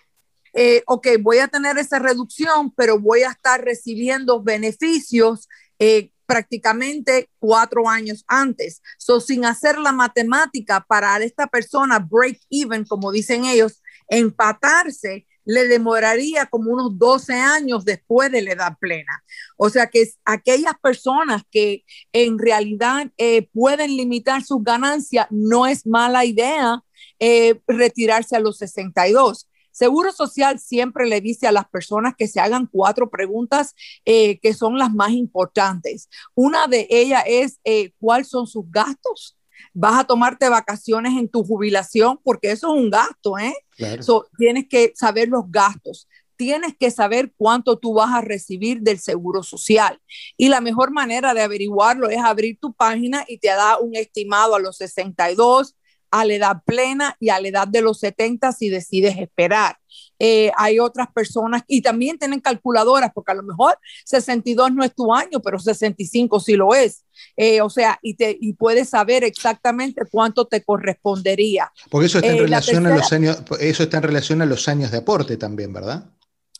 Eh, 0.53 0.83
ok, 0.85 1.07
voy 1.19 1.39
a 1.39 1.47
tener 1.47 1.77
esa 1.77 1.99
reducción, 1.99 2.71
pero 2.71 2.99
voy 2.99 3.23
a 3.23 3.31
estar 3.31 3.63
recibiendo 3.63 4.41
beneficios 4.41 5.49
eh, 5.79 6.11
prácticamente 6.25 7.29
cuatro 7.39 7.89
años 7.89 8.23
antes. 8.27 8.81
So, 8.97 9.19
sin 9.19 9.45
hacer 9.45 9.77
la 9.77 9.91
matemática 9.91 10.85
para 10.87 11.17
esta 11.17 11.47
persona 11.47 11.99
break 11.99 12.39
even, 12.49 12.85
como 12.85 13.11
dicen 13.11 13.45
ellos, 13.45 13.81
empatarse, 14.07 15.25
le 15.45 15.67
demoraría 15.67 16.45
como 16.45 16.71
unos 16.71 16.97
12 16.97 17.33
años 17.33 17.85
después 17.85 18.31
de 18.31 18.41
la 18.41 18.53
edad 18.53 18.77
plena. 18.79 19.23
O 19.57 19.69
sea 19.69 19.87
que 19.87 20.07
aquellas 20.25 20.73
personas 20.81 21.43
que 21.51 21.83
en 22.11 22.39
realidad 22.39 23.11
eh, 23.17 23.47
pueden 23.53 23.95
limitar 23.95 24.43
sus 24.43 24.63
ganancias, 24.63 25.27
no 25.29 25.65
es 25.67 25.85
mala 25.85 26.25
idea 26.25 26.83
eh, 27.19 27.59
retirarse 27.67 28.35
a 28.35 28.39
los 28.39 28.57
62. 28.57 29.49
Seguro 29.71 30.11
Social 30.11 30.59
siempre 30.59 31.07
le 31.07 31.19
dice 31.19 31.47
a 31.47 31.51
las 31.51 31.67
personas 31.67 32.13
que 32.15 32.27
se 32.27 32.39
hagan 32.39 32.67
cuatro 32.67 33.09
preguntas 33.09 33.73
eh, 34.05 34.39
que 34.39 34.53
son 34.53 34.77
las 34.77 34.93
más 34.93 35.11
importantes. 35.11 36.09
Una 36.35 36.67
de 36.67 36.87
ellas 36.91 37.23
es 37.25 37.59
cuáles 37.99 38.29
son 38.29 38.45
sus 38.45 38.65
gastos 38.69 39.35
vas 39.73 39.99
a 39.99 40.03
tomarte 40.03 40.49
vacaciones 40.49 41.13
en 41.17 41.27
tu 41.27 41.43
jubilación, 41.43 42.19
porque 42.23 42.51
eso 42.51 42.73
es 42.73 42.81
un 42.81 42.89
gasto, 42.89 43.37
¿eh? 43.37 43.53
tienes 44.37 44.67
que 44.67 44.93
saber 44.95 45.29
los 45.29 45.43
gastos. 45.49 46.07
Tienes 46.35 46.75
que 46.77 46.89
saber 46.89 47.31
cuánto 47.37 47.77
tú 47.77 47.93
vas 47.93 48.11
a 48.11 48.21
recibir 48.21 48.81
del 48.81 48.99
seguro 48.99 49.43
social. 49.43 50.01
Y 50.35 50.49
la 50.49 50.61
mejor 50.61 50.91
manera 50.91 51.33
de 51.33 51.41
averiguarlo 51.41 52.09
es 52.09 52.17
abrir 52.17 52.57
tu 52.59 52.73
página 52.73 53.23
y 53.27 53.37
te 53.37 53.49
da 53.49 53.77
un 53.77 53.95
estimado 53.95 54.55
a 54.55 54.59
los 54.59 54.77
62, 54.77 55.75
a 56.13 56.25
la 56.25 56.33
edad 56.35 56.57
plena 56.63 57.17
y 57.19 57.29
a 57.29 57.41
la 57.41 57.47
edad 57.47 57.67
de 57.67 57.81
los 57.81 57.99
70 57.99 58.51
si 58.51 58.69
decides 58.69 59.17
esperar. 59.17 59.77
Eh, 60.19 60.51
hay 60.55 60.77
otras 60.79 61.07
personas 61.11 61.63
y 61.67 61.81
también 61.81 62.19
tienen 62.19 62.39
calculadoras, 62.39 63.11
porque 63.13 63.31
a 63.31 63.35
lo 63.35 63.41
mejor 63.41 63.77
62 64.05 64.71
no 64.71 64.83
es 64.83 64.93
tu 64.93 65.11
año, 65.11 65.39
pero 65.43 65.57
65 65.57 66.39
sí 66.39 66.53
lo 66.53 66.75
es. 66.75 67.03
Eh, 67.35 67.61
o 67.61 67.69
sea, 67.69 67.97
y, 68.03 68.13
te, 68.13 68.37
y 68.39 68.53
puedes 68.53 68.89
saber 68.89 69.23
exactamente 69.23 70.03
cuánto 70.09 70.45
te 70.45 70.63
correspondería. 70.63 71.71
Porque 71.89 72.05
eso 72.05 72.19
está 72.19 72.31
en 72.31 72.37
eh, 72.37 72.41
relación 72.41 72.85
a 72.85 72.95
los 72.95 73.11
años, 73.11 73.41
eso 73.59 73.83
está 73.83 73.97
en 73.97 74.03
relación 74.03 74.41
a 74.43 74.45
los 74.45 74.67
años 74.67 74.91
de 74.91 74.99
aporte 74.99 75.35
también, 75.37 75.73
¿verdad? 75.73 76.05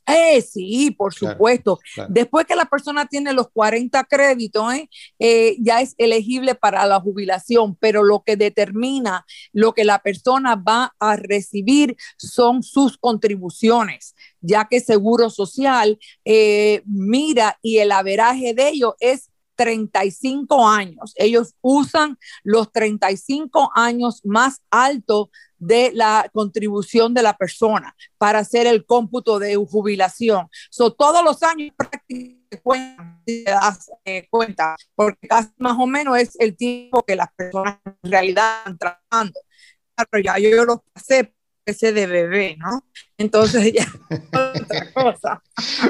Eh, 0.05 0.41
sí, 0.41 0.91
por 0.91 1.13
supuesto. 1.13 1.79
Después 2.09 2.45
que 2.45 2.55
la 2.55 2.65
persona 2.65 3.05
tiene 3.05 3.31
los 3.33 3.49
40 3.51 4.03
créditos, 4.03 4.73
¿eh? 4.73 4.89
Eh, 5.19 5.55
ya 5.59 5.81
es 5.81 5.95
elegible 5.97 6.55
para 6.55 6.85
la 6.85 6.99
jubilación, 6.99 7.75
pero 7.79 8.03
lo 8.03 8.23
que 8.23 8.35
determina 8.35 9.25
lo 9.53 9.73
que 9.73 9.85
la 9.85 9.99
persona 9.99 10.55
va 10.55 10.93
a 10.99 11.15
recibir 11.15 11.95
son 12.17 12.63
sus 12.63 12.97
contribuciones, 12.97 14.15
ya 14.41 14.67
que 14.69 14.81
Seguro 14.81 15.29
Social 15.29 15.97
eh, 16.25 16.81
mira 16.85 17.57
y 17.61 17.77
el 17.77 17.91
averaje 17.91 18.53
de 18.53 18.69
ello 18.69 18.95
es 18.99 19.29
35 19.55 20.67
años. 20.67 21.13
Ellos 21.15 21.55
usan 21.61 22.17
los 22.43 22.71
35 22.71 23.71
años 23.75 24.21
más 24.23 24.61
altos 24.69 25.29
de 25.57 25.91
la 25.93 26.29
contribución 26.33 27.13
de 27.13 27.23
la 27.23 27.37
persona 27.37 27.95
para 28.17 28.39
hacer 28.39 28.67
el 28.67 28.85
cómputo 28.85 29.39
de 29.39 29.55
jubilación. 29.55 30.47
So, 30.69 30.91
todos 30.93 31.23
los 31.23 31.41
años 31.43 31.73
prácticamente 31.77 33.45
eh, 34.05 34.27
cuenta, 34.29 34.75
porque 34.95 35.27
casi 35.27 35.49
más 35.57 35.77
o 35.79 35.87
menos 35.87 36.17
es 36.17 36.35
el 36.39 36.55
tiempo 36.55 37.03
que 37.03 37.15
las 37.15 37.29
personas 37.35 37.79
en 38.03 38.11
realidad 38.11 38.57
están 38.59 38.77
trabajando. 38.77 39.39
Pero 40.09 40.23
ya 40.23 40.39
yo 40.39 40.65
lo 40.65 40.83
pasé 40.93 41.33
de 41.65 42.07
bebé, 42.07 42.57
¿no? 42.57 42.83
Entonces 43.17 43.71
ya 43.71 43.87
otra 44.09 44.91
cosa. 44.93 45.41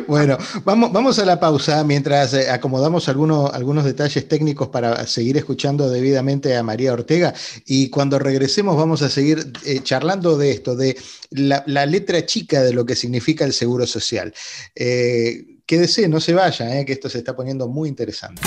Bueno, 0.07 0.37
vamos, 0.63 0.91
vamos 0.91 1.17
a 1.17 1.25
la 1.25 1.39
pausa 1.39 1.83
mientras 1.83 2.33
eh, 2.33 2.49
acomodamos 2.49 3.09
algunos, 3.09 3.53
algunos 3.53 3.83
detalles 3.83 4.27
técnicos 4.27 4.67
para 4.67 5.05
seguir 5.07 5.37
escuchando 5.37 5.89
debidamente 5.89 6.55
a 6.55 6.63
María 6.63 6.93
Ortega 6.93 7.33
y 7.65 7.89
cuando 7.89 8.19
regresemos 8.19 8.77
vamos 8.77 9.01
a 9.01 9.09
seguir 9.09 9.51
eh, 9.65 9.79
charlando 9.81 10.37
de 10.37 10.51
esto, 10.51 10.75
de 10.75 10.95
la, 11.31 11.63
letra 11.85 12.25
chica 12.25 12.61
de 12.61 12.73
lo 12.73 12.85
que 12.85 12.95
significa 12.95 13.45
el 13.45 13.53
seguro 13.53 13.87
social. 13.87 14.33
Eh, 14.75 15.61
quédese, 15.65 16.07
no 16.07 16.19
se 16.19 16.33
vaya, 16.33 16.79
eh, 16.79 16.85
que 16.85 16.93
esto 16.93 17.09
se 17.09 17.19
está 17.19 17.35
poniendo 17.35 17.67
muy 17.67 17.89
interesante. 17.89 18.41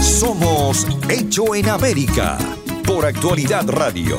Somos 0.00 0.86
Hecho 1.08 1.54
en 1.54 1.68
América 1.68 2.38
por 2.84 3.04
Actualidad 3.04 3.66
Radio 3.68 4.18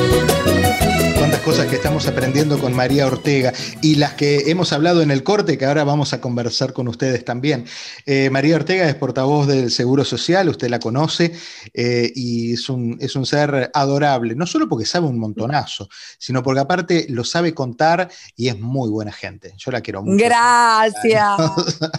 cosas 1.39 1.67
que 1.67 1.75
estamos 1.75 2.07
aprendiendo 2.07 2.59
con 2.59 2.73
María 2.73 3.07
Ortega 3.07 3.53
y 3.81 3.95
las 3.95 4.13
que 4.13 4.51
hemos 4.51 4.73
hablado 4.73 5.01
en 5.01 5.11
el 5.11 5.23
corte, 5.23 5.57
que 5.57 5.65
ahora 5.65 5.83
vamos 5.83 6.13
a 6.13 6.21
conversar 6.21 6.73
con 6.73 6.87
ustedes 6.87 7.23
también. 7.25 7.65
Eh, 8.05 8.29
María 8.29 8.55
Ortega 8.55 8.87
es 8.87 8.95
portavoz 8.95 9.47
del 9.47 9.71
Seguro 9.71 10.03
Social, 10.03 10.49
usted 10.49 10.69
la 10.69 10.79
conoce 10.79 11.33
eh, 11.73 12.11
y 12.15 12.53
es 12.53 12.69
un, 12.69 12.97
es 12.99 13.15
un 13.15 13.25
ser 13.25 13.71
adorable, 13.73 14.35
no 14.35 14.45
solo 14.45 14.67
porque 14.67 14.85
sabe 14.85 15.07
un 15.07 15.17
montonazo, 15.17 15.89
sino 16.19 16.43
porque 16.43 16.59
aparte 16.59 17.05
lo 17.09 17.23
sabe 17.23 17.53
contar 17.53 18.09
y 18.35 18.49
es 18.49 18.59
muy 18.59 18.89
buena 18.89 19.11
gente. 19.11 19.53
Yo 19.57 19.71
la 19.71 19.81
quiero 19.81 20.03
mucho. 20.03 20.23
Gracias. 20.23 21.39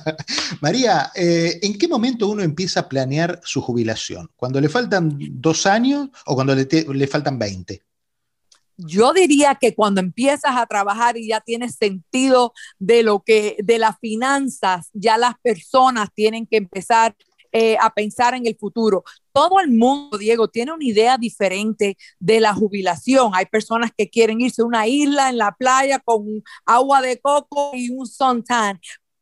María, 0.61 1.11
eh, 1.15 1.59
¿en 1.63 1.79
qué 1.79 1.89
momento 1.89 2.29
uno 2.29 2.43
empieza 2.43 2.81
a 2.81 2.89
planear 2.89 3.41
su 3.43 3.61
jubilación? 3.61 4.31
¿Cuando 4.37 4.61
le 4.61 4.69
faltan 4.69 5.17
dos 5.19 5.67
años 5.67 6.11
o 6.27 6.35
cuando 6.35 6.55
le, 6.55 6.67
le 6.67 7.07
faltan 7.07 7.39
20? 7.39 7.83
Yo 8.87 9.13
diría 9.13 9.57
que 9.57 9.75
cuando 9.75 10.01
empiezas 10.01 10.57
a 10.57 10.67
trabajar 10.67 11.17
y 11.17 11.29
ya 11.29 11.41
tienes 11.41 11.77
sentido 11.77 12.53
de 12.79 13.03
lo 13.03 13.21
que, 13.21 13.57
de 13.63 13.79
las 13.79 13.99
finanzas, 13.99 14.91
ya 14.93 15.19
las 15.19 15.35
personas 15.43 16.09
tienen 16.15 16.47
que 16.47 16.57
empezar 16.59 17.15
eh, 17.55 17.77
a 17.79 17.91
pensar 17.93 18.33
en 18.35 18.47
el 18.47 18.57
futuro. 18.57 19.05
Todo 19.31 19.61
el 19.61 19.71
mundo, 19.71 20.17
Diego, 20.17 20.49
tiene 20.49 20.73
una 20.73 20.85
idea 20.85 21.19
diferente 21.19 21.99
de 22.19 22.41
la 22.41 22.55
jubilación. 22.55 23.33
Hay 23.35 23.45
personas 23.45 23.91
que 23.95 24.09
quieren 24.09 24.41
irse 24.41 24.63
a 24.63 24.65
una 24.65 24.87
isla 24.87 25.29
en 25.29 25.37
la 25.37 25.53
playa 25.53 25.99
con 25.99 26.43
agua 26.65 27.03
de 27.03 27.21
coco 27.21 27.73
y 27.75 27.91
un 27.91 28.07
suntan. 28.07 28.81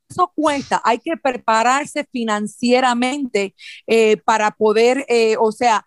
Eso 0.08 0.32
cuesta, 0.34 0.80
hay 0.84 0.98
que 0.98 1.16
prepararse 1.16 2.04
financieramente 2.12 3.54
eh, 3.86 4.16
para 4.18 4.52
poder, 4.52 5.04
eh, 5.08 5.36
o 5.38 5.50
sea, 5.52 5.84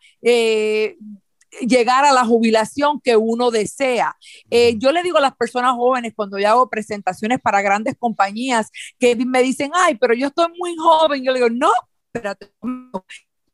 llegar 1.62 2.06
a 2.06 2.14
la 2.14 2.26
jubilación 2.26 3.00
que 3.02 3.16
uno 3.16 3.52
desea. 3.52 4.16
Eh, 4.50 4.76
yo 4.78 4.92
le 4.92 5.04
digo 5.04 5.18
a 5.18 5.22
las 5.22 5.36
personas 5.36 5.74
jóvenes 5.74 6.14
cuando 6.16 6.40
yo 6.40 6.50
hago 6.50 6.70
presentaciones 6.70 7.40
para 7.40 7.62
grandes 7.62 7.96
compañías 7.98 8.72
que 9.00 9.16
me 9.16 9.42
dicen, 9.42 9.72
ay, 9.74 9.96
pero 9.96 10.14
yo 10.14 10.28
estoy 10.28 10.48
muy 10.58 10.76
joven. 10.78 11.24
Yo 11.24 11.32
le 11.32 11.40
digo, 11.40 11.50
no, 11.50 11.72
espérate, 12.08 12.52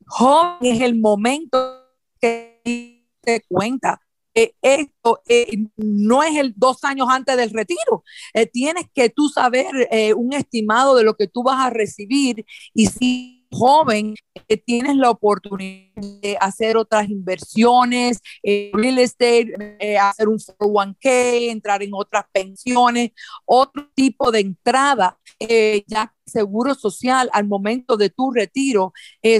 joven 0.05 0.57
es 0.61 0.81
el 0.81 0.99
momento 0.99 1.85
que 2.19 3.05
te 3.21 3.41
cuenta. 3.47 4.01
esto 4.33 5.21
eh, 5.27 5.65
no 5.75 6.23
es 6.23 6.37
el 6.37 6.53
dos 6.55 6.83
años 6.83 7.07
antes 7.09 7.35
del 7.35 7.51
retiro. 7.51 8.03
Eh, 8.33 8.45
tienes 8.45 8.85
que 8.93 9.09
tú 9.09 9.29
saber 9.29 9.67
un 10.15 10.33
estimado 10.33 10.95
de 10.95 11.03
lo 11.03 11.15
que 11.15 11.27
tú 11.27 11.43
vas 11.43 11.65
a 11.65 11.69
recibir 11.69 12.45
y 12.73 12.87
si 12.87 13.38
joven, 13.51 14.15
eh, 14.47 14.57
tienes 14.57 14.95
la 14.95 15.09
oportunidad 15.09 16.01
de 16.21 16.37
hacer 16.39 16.77
otras 16.77 17.09
inversiones, 17.09 18.19
eh, 18.43 18.71
real 18.73 18.99
estate, 18.99 19.77
eh, 19.79 19.97
hacer 19.97 20.27
un 20.27 20.39
401k, 20.39 21.49
entrar 21.49 21.83
en 21.83 21.91
otras 21.93 22.25
pensiones, 22.31 23.11
otro 23.45 23.89
tipo 23.95 24.31
de 24.31 24.39
entrada, 24.41 25.17
ya 25.87 26.07
que 26.07 26.31
seguro 26.31 26.75
social 26.75 27.29
al 27.33 27.47
momento 27.47 27.97
de 27.97 28.09
tu 28.09 28.31
retiro 28.31 28.93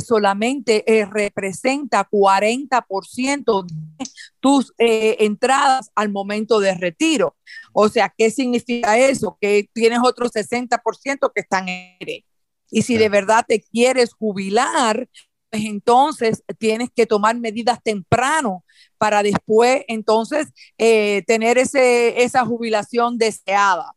solamente 0.03 0.83
representa 1.11 2.07
40% 2.09 3.63
de 3.63 4.05
tus 4.39 4.73
entradas 4.77 5.91
al 5.95 6.09
momento 6.09 6.59
de 6.59 6.73
retiro. 6.73 7.35
O 7.73 7.89
sea, 7.89 8.13
¿qué 8.17 8.31
significa 8.31 8.97
eso? 8.97 9.37
Que 9.39 9.69
tienes 9.73 9.99
otro 10.03 10.29
60% 10.29 11.31
que 11.35 11.41
están 11.41 11.67
en 11.67 12.23
y 12.71 12.83
si 12.83 12.97
de 12.97 13.09
verdad 13.09 13.45
te 13.47 13.61
quieres 13.61 14.13
jubilar, 14.13 15.07
pues 15.49 15.65
entonces 15.65 16.43
tienes 16.57 16.89
que 16.95 17.05
tomar 17.05 17.37
medidas 17.37 17.81
temprano 17.83 18.63
para 18.97 19.23
después 19.23 19.83
entonces 19.87 20.47
eh, 20.77 21.23
tener 21.25 21.57
ese, 21.57 22.23
esa 22.23 22.45
jubilación 22.45 23.17
deseada. 23.17 23.93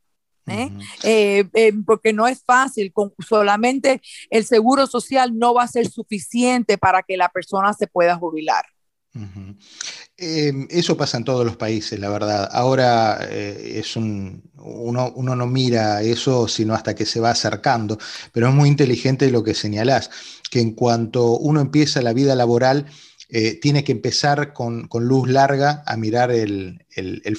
¿eh? 0.46 0.70
Eh, 1.04 1.72
porque 1.86 2.12
no 2.12 2.26
es 2.26 2.42
fácil, 2.44 2.92
con 2.92 3.12
solamente 3.18 4.00
el 4.30 4.44
seguro 4.44 4.86
social 4.86 5.38
no 5.38 5.54
va 5.54 5.64
a 5.64 5.68
ser 5.68 5.88
suficiente 5.88 6.78
para 6.78 7.02
que 7.02 7.16
la 7.16 7.28
persona 7.28 7.72
se 7.74 7.86
pueda 7.86 8.16
jubilar. 8.16 8.64
Em, 10.16 10.66
eso 10.70 10.96
pasa 10.96 11.18
en 11.18 11.24
todos 11.24 11.44
los 11.44 11.56
países, 11.56 11.98
la 12.00 12.08
verdad. 12.08 12.48
Ahora 12.50 13.18
eh, 13.28 13.74
es 13.78 13.96
un, 13.96 14.42
uno, 14.56 15.12
no 15.14 15.46
mira 15.46 16.02
eso 16.02 16.48
sino 16.48 16.74
hasta 16.74 16.94
que 16.94 17.04
se 17.04 17.20
va 17.20 17.30
acercando, 17.30 17.98
pero 18.32 18.48
es 18.48 18.54
muy 18.54 18.68
inteligente 18.68 19.30
lo 19.30 19.42
que 19.42 19.54
señalás, 19.54 20.10
que 20.50 20.60
en 20.60 20.72
cuanto 20.72 21.32
uno 21.32 21.60
empieza 21.60 22.00
la 22.00 22.14
vida 22.14 22.34
laboral, 22.34 22.86
eh, 23.34 23.58
tiene 23.58 23.82
que 23.82 23.92
empezar 23.92 24.52
con, 24.52 24.90
luz 24.92 25.26
larga 25.26 25.82
a 25.86 25.96
mirar 25.96 26.30
el, 26.30 26.84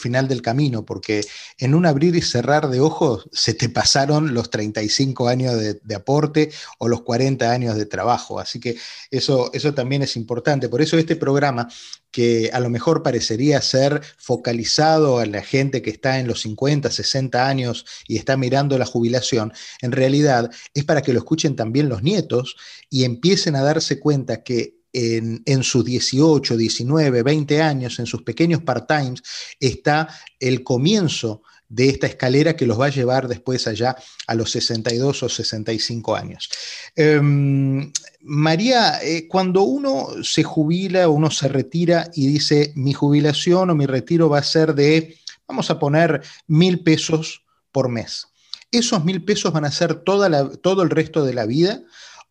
final 0.01 0.27
del 0.27 0.41
camino, 0.41 0.87
porque 0.87 1.21
en 1.59 1.75
un 1.75 1.85
abrir 1.85 2.15
y 2.15 2.21
cerrar 2.23 2.69
de 2.69 2.79
ojos 2.79 3.29
se 3.31 3.53
te 3.53 3.69
pasaron 3.69 4.33
los 4.33 4.49
35 4.49 5.27
años 5.27 5.55
de, 5.55 5.95
aporte 5.95 6.51
o 6.79 6.87
los 6.87 7.03
40 7.03 7.51
años 7.51 7.75
de 7.75 7.85
trabajo. 7.85 8.39
Así 8.39 8.59
que 8.59 8.75
eso, 9.11 9.51
eso 9.53 9.75
también 9.75 10.01
es 10.01 10.15
importante. 10.15 10.67
Por 10.67 10.81
eso 10.81 10.97
este 10.97 11.15
programa, 11.15 11.67
que 12.09 12.49
a 12.51 12.59
lo 12.59 12.71
mejor 12.71 13.03
parecería 13.03 13.61
ser 13.61 14.01
focalizado 14.17 15.19
a 15.19 15.27
la 15.27 15.43
gente 15.43 15.83
que 15.83 15.91
está 15.91 16.17
en 16.19 16.27
los 16.27 16.41
50, 16.41 16.89
60 16.89 17.47
años 17.47 17.85
y 18.07 18.17
está 18.17 18.35
mirando 18.35 18.79
la 18.79 18.87
jubilación, 18.87 19.53
en 19.83 19.91
realidad 19.91 20.49
es 20.73 20.85
para 20.85 21.03
que 21.03 21.13
lo 21.13 21.19
escuchen 21.19 21.55
también 21.55 21.87
los 21.87 22.01
nietos 22.01 22.55
y 22.89 23.03
empiecen 23.03 23.55
a 23.55 23.61
darse 23.61 23.99
cuenta 23.99 24.41
que 24.41 24.82
en, 24.93 25.63
sus 25.63 25.83
18, 25.83 26.55
19, 26.55 27.23
20 27.23 27.61
años, 27.61 27.99
en 27.99 28.05
sus 28.05 28.21
pequeños 28.21 28.61
part-times, 28.61 29.23
está 29.59 30.07
el 30.39 30.63
comienzo 30.63 31.41
de 31.67 31.89
esta 31.89 32.05
escalera 32.05 32.55
que 32.55 32.67
los 32.67 32.79
va 32.79 32.85
a 32.85 32.89
llevar 32.89 33.27
después 33.27 33.65
allá 33.67 33.95
a 34.27 34.35
los 34.35 34.51
62 34.51 35.23
o 35.23 35.29
65 35.29 36.15
años. 36.15 36.49
Em, 36.95 37.91
María, 38.21 38.99
eh, 39.01 39.27
cuando 39.27 39.63
uno 39.63 40.09
se 40.21 40.43
jubila, 40.43 41.09
uno 41.09 41.31
se 41.31 41.47
retira 41.47 42.11
y 42.13 42.27
dice, 42.27 42.73
mi 42.75 42.93
jubilación 42.93 43.71
o 43.71 43.75
mi 43.75 43.87
retiro 43.87 44.29
va 44.29 44.37
a 44.37 44.43
ser 44.43 44.75
de, 44.75 45.17
vamos 45.47 45.71
a 45.71 45.79
poner, 45.79 46.21
mil 46.47 46.83
pesos 46.83 47.43
por 47.71 47.89
mes. 47.89 48.27
¿Esos 48.71 49.03
mil 49.03 49.23
pesos 49.23 49.51
van 49.51 49.65
a 49.65 49.71
ser 49.71 49.95
toda 49.95 50.49
todo 50.57 50.83
el 50.83 50.89
resto 50.89 51.25
de 51.25 51.33
la 51.33 51.45
vida? 51.45 51.81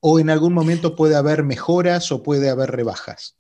O 0.05 0.19
en 0.19 0.31
algún 0.31 0.53
momento 0.53 0.97
puede 0.97 1.15
haber 1.15 1.45
mejoras 1.45 2.11
o 2.11 2.23
puede 2.23 2.51
haber 2.51 2.73
rebajas? 2.73 3.37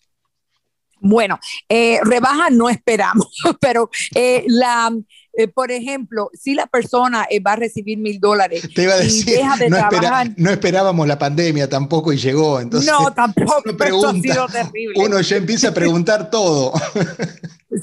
Bueno, 1.00 1.40
eh, 1.68 1.98
rebajas 2.04 2.52
no 2.52 2.68
esperamos, 2.68 3.26
pero 3.60 3.90
eh, 4.14 4.44
la, 4.46 4.92
eh, 5.32 5.48
por 5.48 5.72
ejemplo, 5.72 6.30
si 6.32 6.54
la 6.54 6.66
persona 6.68 7.26
va 7.44 7.52
a 7.54 7.56
recibir 7.56 7.98
mil 7.98 8.20
dólares 8.20 8.68
Te 8.72 8.84
iba 8.84 8.94
a 8.94 8.98
decir, 8.98 9.24
deja 9.24 9.56
de 9.56 9.68
no, 9.68 9.76
trabajar, 9.78 10.30
no, 10.36 10.50
esperábamos 10.50 11.08
la 11.08 11.18
pandemia 11.18 11.68
tampoco 11.68 12.12
y 12.12 12.18
llegó. 12.18 12.60
Entonces, 12.60 12.88
no, 12.88 13.12
tampoco. 13.12 13.62
Uno, 13.66 14.08
ha 14.08 14.12
sido 14.12 14.46
terrible. 14.46 15.04
uno 15.04 15.20
ya 15.20 15.36
empieza 15.36 15.68
a 15.70 15.74
preguntar 15.74 16.30
todo. 16.30 16.72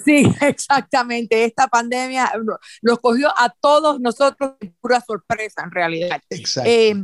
Sí, 0.05 0.23
exactamente. 0.41 1.43
Esta 1.45 1.67
pandemia 1.67 2.31
nos 2.81 2.99
cogió 2.99 3.29
a 3.37 3.49
todos 3.49 3.99
nosotros 3.99 4.53
pura 4.81 5.01
sorpresa, 5.01 5.63
en 5.63 5.71
realidad. 5.71 6.21
Eh, 6.65 6.95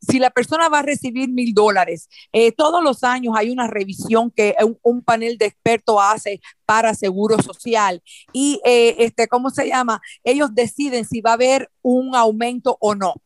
si 0.00 0.18
la 0.18 0.30
persona 0.30 0.68
va 0.68 0.80
a 0.80 0.82
recibir 0.82 1.28
mil 1.28 1.54
dólares, 1.54 2.08
eh, 2.32 2.52
todos 2.52 2.82
los 2.82 3.04
años 3.04 3.34
hay 3.36 3.50
una 3.50 3.68
revisión 3.68 4.30
que 4.30 4.56
un, 4.82 5.02
panel 5.04 5.36
de 5.38 5.46
expertos 5.46 5.96
hace 6.00 6.40
para 6.64 6.94
seguro 6.94 7.40
social 7.42 8.02
y 8.32 8.58
eh, 8.64 8.96
este 9.00 9.28
cómo 9.28 9.50
se 9.50 9.68
llama 9.68 10.00
ellos 10.22 10.54
deciden 10.54 11.04
si 11.04 11.20
va 11.20 11.32
a 11.32 11.34
haber 11.34 11.70
un 11.82 12.16
aumento 12.16 12.78
o 12.80 12.94
no 12.94 13.16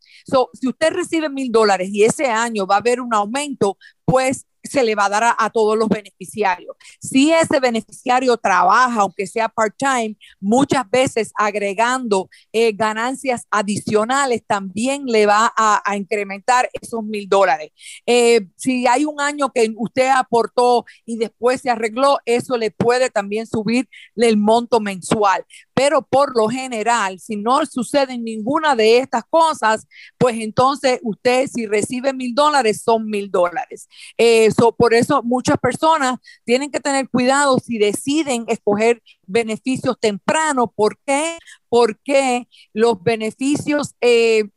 si 0.55 0.67
usted 0.67 0.91
recibe 0.91 1.29
mil 1.29 1.53
dólares 1.53 1.91
y 1.93 2.03
ese 2.03 2.27
año 2.27 2.67
va 2.67 2.77
a 2.77 2.79
haber 2.79 3.01
un 3.01 3.15
aumento 3.15 3.79
pues 4.05 4.47
se 4.63 4.83
le 4.83 4.95
va 4.95 5.07
a 5.07 5.09
dar 5.09 5.35
a, 5.39 5.51
todos 5.51 5.79
los 5.79 5.89
beneficiarios. 5.89 6.77
Si 7.01 7.33
ese 7.33 7.61
beneficiario 7.61 8.37
trabaja, 8.37 9.01
aunque 9.01 9.27
sea 9.27 9.49
part-time, 9.49 10.17
muchas 10.41 10.89
veces 10.91 11.33
agregando 11.37 12.29
eh, 12.53 12.73
ganancias 12.73 13.47
adicionales, 13.51 14.43
también 14.47 15.05
le 15.07 15.27
va 15.27 15.53
a, 15.57 15.83
incrementar 15.97 16.69
esos 16.81 17.03
mil 17.03 17.29
dólares. 17.29 17.71
Eh, 18.07 18.47
si 18.57 18.87
hay 18.87 19.05
un 19.05 19.21
año 19.21 19.51
que 19.53 19.73
usted 19.77 20.09
aportó 20.09 20.85
y 21.07 21.17
después 21.17 21.61
se 21.61 21.71
arregló, 21.71 22.19
eso 22.25 22.57
le 22.57 22.71
puede 22.71 23.11
también 23.11 23.47
subir 23.47 23.89
el 24.17 24.37
monto 24.37 24.81
mensual. 24.81 25.45
Pero 25.75 26.03
por 26.03 26.37
lo 26.37 26.49
general, 26.49 27.19
si 27.21 27.37
no 27.37 27.65
sucede 27.65 28.19
ninguna 28.19 28.75
de 28.75 28.99
estas 28.99 29.25
cosas, 29.31 29.87
pues 30.19 30.37
entonces 30.41 31.01
usted 31.03 31.49
si 31.49 31.67
recibe 31.67 32.13
mil 32.13 32.35
dólares, 32.35 32.83
son 32.85 33.07
mil 33.07 33.31
dólares. 33.31 33.89
Eh, 34.17 34.48
por 34.77 34.95
eso 34.95 35.23
muchas 35.23 35.59
personas 35.59 36.19
tienen 36.45 36.71
que 36.71 36.81
tener 36.81 37.09
cuidado 37.09 37.59
si 37.59 37.79
deciden 37.79 38.45
escoger 38.49 39.03
beneficios 39.27 39.99
temprano. 40.01 40.73
¿Por 40.75 40.99
qué? 41.07 41.39
Porque 41.69 42.49
los 42.73 43.03
beneficios 43.03 43.95
eh, 44.01 44.49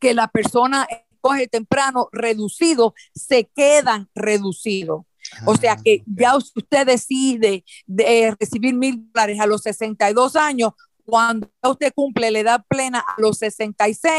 que 0.00 0.14
la 0.14 0.28
persona 0.28 0.86
escoge 0.90 1.48
temprano 1.48 2.08
reducidos 2.12 2.92
se 3.14 3.44
quedan 3.44 4.08
reducidos. 4.14 5.02
O 5.46 5.56
sea 5.56 5.76
que 5.76 6.02
ah, 6.02 6.04
ya 6.06 6.36
usted 6.36 6.86
decide 6.86 7.64
de 7.86 8.36
recibir 8.38 8.74
mil 8.74 9.08
dólares 9.12 9.40
a 9.40 9.46
los 9.46 9.62
62 9.62 10.36
años, 10.36 10.72
cuando 11.04 11.50
usted 11.62 11.92
cumple 11.94 12.30
la 12.30 12.40
edad 12.40 12.64
plena 12.68 13.00
a 13.00 13.20
los 13.20 13.38
66, 13.38 14.12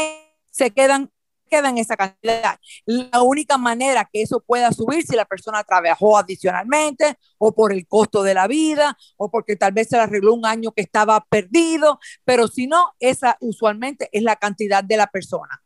se 0.50 0.70
quedan 0.70 1.10
queda 1.54 1.68
en 1.68 1.78
esa 1.78 1.96
cantidad. 1.96 2.58
La 2.84 3.22
única 3.22 3.56
manera 3.58 4.08
que 4.12 4.22
eso 4.22 4.42
pueda 4.44 4.72
subir 4.72 5.04
si 5.06 5.14
la 5.14 5.24
persona 5.24 5.62
trabajó 5.62 6.18
adicionalmente 6.18 7.16
o 7.38 7.54
por 7.54 7.72
el 7.72 7.86
costo 7.86 8.22
de 8.22 8.34
la 8.34 8.46
vida 8.46 8.96
o 9.16 9.30
porque 9.30 9.56
tal 9.56 9.72
vez 9.72 9.88
se 9.88 9.96
le 9.96 10.02
arregló 10.02 10.34
un 10.34 10.46
año 10.46 10.72
que 10.72 10.82
estaba 10.82 11.24
perdido, 11.28 12.00
pero 12.24 12.48
si 12.48 12.66
no, 12.66 12.92
esa 12.98 13.36
usualmente 13.40 14.08
es 14.12 14.22
la 14.22 14.36
cantidad 14.36 14.82
de 14.82 14.96
la 14.96 15.06
persona. 15.06 15.62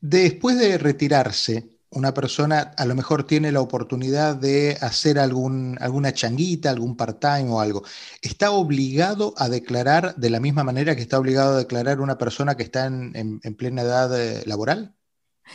Después 0.00 0.58
de 0.58 0.78
retirarse, 0.78 1.75
una 1.90 2.12
persona 2.14 2.74
a 2.76 2.84
lo 2.84 2.94
mejor 2.94 3.24
tiene 3.24 3.52
la 3.52 3.60
oportunidad 3.60 4.36
de 4.36 4.76
hacer 4.80 5.18
algún, 5.18 5.78
alguna 5.80 6.12
changuita, 6.12 6.70
algún 6.70 6.96
part-time 6.96 7.50
o 7.50 7.60
algo. 7.60 7.82
¿Está 8.22 8.50
obligado 8.50 9.34
a 9.36 9.48
declarar 9.48 10.14
de 10.16 10.30
la 10.30 10.40
misma 10.40 10.64
manera 10.64 10.96
que 10.96 11.02
está 11.02 11.18
obligado 11.18 11.54
a 11.54 11.58
declarar 11.58 12.00
una 12.00 12.18
persona 12.18 12.56
que 12.56 12.64
está 12.64 12.86
en, 12.86 13.40
plena 13.56 13.82
edad 13.82 14.20
eh, 14.20 14.42
laboral? 14.46 14.96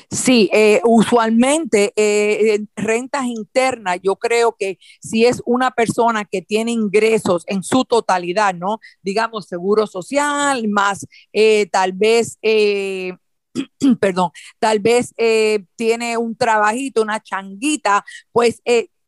Sí, 0.09 0.49
eh, 0.53 0.81
usualmente 0.85 1.93
eh, 1.95 2.59
rentas 2.75 3.25
internas, 3.25 3.99
yo 4.01 4.15
creo 4.15 4.55
que 4.57 4.77
si 5.01 5.25
es 5.25 5.41
una 5.45 5.71
persona 5.71 6.25
que 6.25 6.41
tiene 6.41 6.71
ingresos 6.71 7.43
en 7.47 7.63
su 7.63 7.85
totalidad, 7.85 8.53
¿no? 8.53 8.79
Digamos, 9.01 9.47
seguro 9.47 9.87
social, 9.87 10.67
más 10.69 11.05
eh, 11.33 11.67
tal 11.71 11.93
vez, 11.93 12.37
perdón, 13.99 14.31
tal 14.59 14.79
vez 14.79 15.13
tiene 15.75 16.17
un 16.17 16.35
trabajito, 16.35 17.01
una 17.01 17.21
changuita, 17.21 18.03
pues 18.31 18.61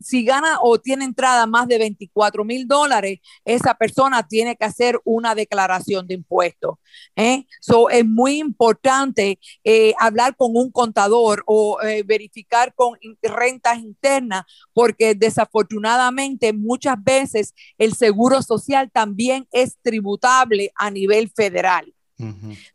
si 0.03 0.23
gana 0.23 0.60
o 0.62 0.79
tiene 0.79 1.06
entrada 1.06 1.47
más 1.47 1.67
de 1.67 1.77
24 1.77 2.43
mil 2.43 2.67
dólares, 2.67 3.19
esa 3.45 3.73
persona 3.73 4.27
tiene 4.27 4.56
que 4.56 4.65
hacer 4.65 4.99
una 5.06 5.34
declaración 5.34 6.08
de 6.08 6.15
impuestos. 6.15 6.75
¿eh? 7.15 7.45
es 7.91 8.06
muy 8.06 8.39
importante 8.39 9.39
eh, 9.63 9.93
hablar 9.97 10.36
con 10.36 10.51
un 10.56 10.71
contador 10.71 11.43
o 11.47 11.82
eh, 11.82 12.03
verificar 12.03 12.73
con 12.75 12.97
rentas 13.21 13.79
internas, 13.79 14.43
porque 14.73 15.15
desafortunadamente 15.15 16.53
muchas 16.53 17.01
veces 17.01 17.53
el 17.77 17.93
seguro 17.93 18.41
social 18.41 18.91
también 18.91 19.47
es 19.51 19.77
tributable 19.82 20.71
a 20.75 20.91
nivel 20.91 21.32
federal. 21.34 21.93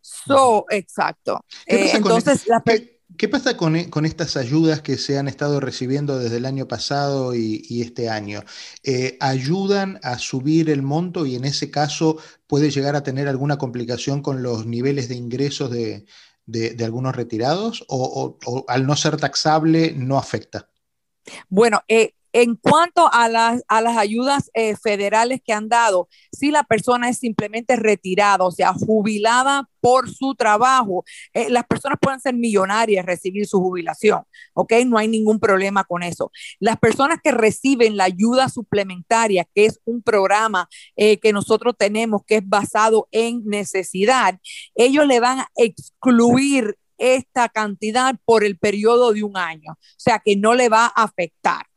So, 0.00 0.66
exacto. 0.70 1.44
entonces, 1.66 2.46
la 2.46 2.62
¿Qué 3.16 3.26
pasa 3.28 3.52
e, 3.52 3.56
con, 3.56 4.04
estas 4.04 4.36
ayudas 4.36 4.82
que 4.82 4.98
se 4.98 5.18
han 5.18 5.28
estado 5.28 5.60
recibiendo 5.60 6.18
desde 6.18 6.36
el 6.36 6.44
año 6.44 6.68
pasado 6.68 7.34
y, 7.34 7.80
este 7.82 8.10
año? 8.10 8.44
Eh, 8.84 9.16
¿Ayudan 9.20 9.98
a 10.02 10.18
subir 10.18 10.68
el 10.68 10.82
monto 10.82 11.24
y 11.24 11.34
en 11.34 11.44
ese 11.44 11.70
caso 11.70 12.18
puede 12.46 12.70
llegar 12.70 12.96
a 12.96 13.02
tener 13.02 13.26
alguna 13.26 13.56
complicación 13.56 14.22
con 14.22 14.42
los 14.42 14.66
niveles 14.66 15.08
de 15.08 15.14
ingresos 15.14 15.70
de, 15.70 16.04
algunos 16.84 17.16
retirados 17.16 17.84
o, 17.88 18.38
al 18.68 18.86
no 18.86 18.94
ser 18.94 19.16
taxable 19.16 19.94
no 19.96 20.18
afecta? 20.18 20.68
Bueno, 21.48 21.82
eh, 21.88 22.12
en 22.32 22.56
cuanto 22.56 23.08
a 23.12 23.28
las, 23.28 23.62
ayudas 23.68 24.50
eh, 24.54 24.76
federales 24.76 25.40
que 25.44 25.52
han 25.52 25.68
dado, 25.68 26.08
si 26.32 26.50
la 26.50 26.62
persona 26.64 27.08
es 27.08 27.18
simplemente 27.18 27.76
retirada, 27.76 28.44
o 28.44 28.50
sea, 28.50 28.72
jubilada 28.72 29.68
por 29.80 30.10
su 30.10 30.34
trabajo, 30.34 31.04
eh, 31.32 31.48
las 31.50 31.64
personas 31.66 31.98
pueden 32.00 32.20
ser 32.20 32.34
millonarias, 32.34 33.06
recibir 33.06 33.46
su 33.46 33.60
jubilación, 33.60 34.22
¿ok? 34.54 34.72
No 34.86 34.98
hay 34.98 35.08
ningún 35.08 35.38
problema 35.38 35.84
con 35.84 36.02
eso. 36.02 36.30
Las 36.58 36.78
personas 36.78 37.18
que 37.22 37.32
reciben 37.32 37.96
la 37.96 38.04
ayuda 38.04 38.48
suplementaria, 38.48 39.46
que 39.54 39.66
es 39.66 39.80
un 39.84 40.02
programa 40.02 40.68
eh, 40.96 41.18
que 41.18 41.32
nosotros 41.32 41.74
tenemos 41.78 42.22
que 42.26 42.36
es 42.36 42.48
basado 42.48 43.08
en 43.12 43.42
necesidad, 43.44 44.38
ellos 44.74 45.06
le 45.06 45.20
van 45.20 45.40
a 45.40 45.48
excluir 45.56 46.76
esta 46.98 47.48
cantidad 47.48 48.16
por 48.24 48.42
el 48.44 48.58
periodo 48.58 49.12
de 49.12 49.22
un 49.22 49.36
año, 49.36 49.72
o 49.72 49.78
sea 49.96 50.18
que 50.18 50.36
no 50.36 50.54
le 50.54 50.68
va 50.68 50.86
a 50.86 51.04
afectar 51.04 51.67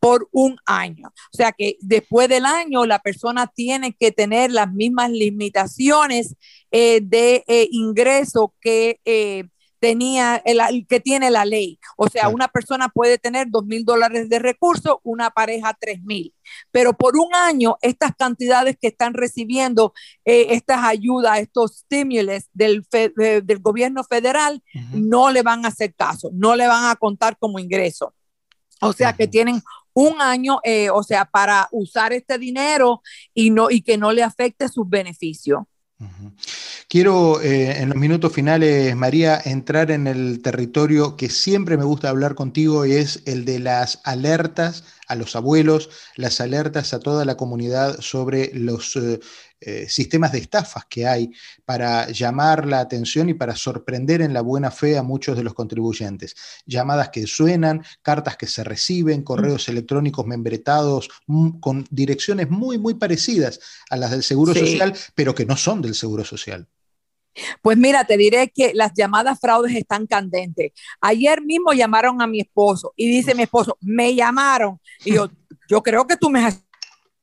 por 0.00 0.28
un 0.32 0.56
año. 0.64 1.08
O 1.08 1.36
sea 1.36 1.52
que 1.52 1.76
después 1.80 2.28
del 2.28 2.46
año 2.46 2.86
la 2.86 2.98
persona 2.98 3.46
tiene 3.46 3.92
que 3.92 4.10
tener 4.10 4.50
las 4.50 4.72
mismas 4.72 5.10
limitaciones 5.10 6.34
eh, 6.70 7.00
de 7.02 7.44
eh, 7.46 7.68
ingreso 7.70 8.54
que 8.60 8.98
eh, 9.04 9.44
tenía 9.78 10.36
el, 10.44 10.86
que 10.88 11.00
tiene 11.00 11.30
la 11.30 11.44
ley. 11.44 11.78
O 11.96 12.08
sea, 12.08 12.28
una 12.28 12.48
persona 12.48 12.88
puede 12.88 13.18
tener 13.18 13.48
dos 13.50 13.64
mil 13.66 13.84
dólares 13.84 14.28
de 14.30 14.38
recursos, 14.38 14.96
una 15.02 15.30
pareja 15.30 15.76
tres 15.78 16.02
mil. 16.02 16.34
Pero 16.70 16.94
por 16.94 17.16
un 17.16 17.34
año, 17.34 17.76
estas 17.82 18.12
cantidades 18.16 18.76
que 18.80 18.88
están 18.88 19.14
recibiendo 19.14 19.92
estas 20.24 20.84
ayudas, 20.84 21.40
estos 21.40 21.76
estímulos 21.78 22.44
del, 22.52 22.86
del 22.90 23.58
gobierno 23.60 24.04
federal, 24.04 24.62
no 24.92 25.30
le 25.30 25.42
van 25.42 25.64
a 25.64 25.68
hacer 25.68 25.94
caso, 25.94 26.30
no 26.32 26.56
le 26.56 26.66
van 26.66 26.90
a 26.90 26.96
contar 26.96 27.38
como 27.38 27.58
ingreso. 27.58 28.14
O 28.80 28.92
sea 28.92 29.12
que 29.12 29.28
tienen 29.28 29.62
un 29.94 30.20
año, 30.20 30.60
eh, 30.64 30.90
o 30.90 31.02
sea, 31.02 31.24
para 31.24 31.68
usar 31.72 32.12
este 32.12 32.38
dinero 32.38 33.02
y, 33.34 33.50
no, 33.50 33.70
y 33.70 33.82
que 33.82 33.96
no 33.98 34.12
le 34.12 34.22
afecte 34.22 34.68
sus 34.68 34.88
beneficios. 34.88 35.60
Quiero 36.88 37.40
eh, 37.42 37.82
en 37.82 37.90
los 37.90 37.98
minutos 37.98 38.32
finales, 38.32 38.96
María, 38.96 39.38
entrar 39.44 39.90
en 39.90 40.06
el 40.06 40.40
territorio 40.40 41.16
que 41.16 41.28
siempre 41.28 41.76
me 41.76 41.84
gusta 41.84 42.08
hablar 42.08 42.34
contigo 42.34 42.86
y 42.86 42.92
es 42.92 43.22
el 43.26 43.44
de 43.44 43.58
las 43.58 44.00
alertas 44.04 44.84
a 45.10 45.16
los 45.16 45.34
abuelos, 45.34 45.90
las 46.14 46.40
alertas 46.40 46.94
a 46.94 47.00
toda 47.00 47.24
la 47.24 47.36
comunidad 47.36 48.00
sobre 48.00 48.52
los 48.54 48.94
eh, 48.94 49.18
eh, 49.60 49.88
sistemas 49.88 50.30
de 50.30 50.38
estafas 50.38 50.84
que 50.88 51.04
hay 51.08 51.32
para 51.64 52.08
llamar 52.10 52.64
la 52.64 52.78
atención 52.78 53.28
y 53.28 53.34
para 53.34 53.56
sorprender 53.56 54.22
en 54.22 54.32
la 54.32 54.40
buena 54.40 54.70
fe 54.70 54.96
a 54.96 55.02
muchos 55.02 55.36
de 55.36 55.42
los 55.42 55.52
contribuyentes. 55.52 56.36
Llamadas 56.64 57.08
que 57.08 57.26
suenan, 57.26 57.82
cartas 58.02 58.36
que 58.36 58.46
se 58.46 58.62
reciben, 58.62 59.24
correos 59.24 59.68
electrónicos 59.68 60.26
membretados 60.26 61.10
mm, 61.26 61.58
con 61.58 61.84
direcciones 61.90 62.48
muy, 62.48 62.78
muy 62.78 62.94
parecidas 62.94 63.58
a 63.90 63.96
las 63.96 64.12
del 64.12 64.22
Seguro 64.22 64.54
Social, 64.54 64.94
pero 65.16 65.34
que 65.34 65.44
no 65.44 65.56
son 65.56 65.82
del 65.82 65.96
Seguro 65.96 66.24
Social. 66.24 66.68
Pues 67.62 67.76
mira, 67.76 68.04
te 68.04 68.16
diré 68.16 68.48
que 68.48 68.72
las 68.74 68.92
llamadas 68.94 69.38
fraudes 69.40 69.74
están 69.76 70.06
candentes. 70.06 70.72
Ayer 71.00 71.42
mismo 71.42 71.72
llamaron 71.72 72.20
a 72.22 72.26
mi 72.26 72.40
esposo 72.40 72.92
y 72.96 73.08
dice 73.08 73.34
mi 73.34 73.42
esposo, 73.42 73.76
me 73.80 74.14
llamaron. 74.14 74.80
Y 75.04 75.14
yo, 75.14 75.30
yo 75.68 75.82
creo 75.82 76.06
que 76.06 76.16
tú 76.16 76.30
me 76.30 76.44
has 76.44 76.62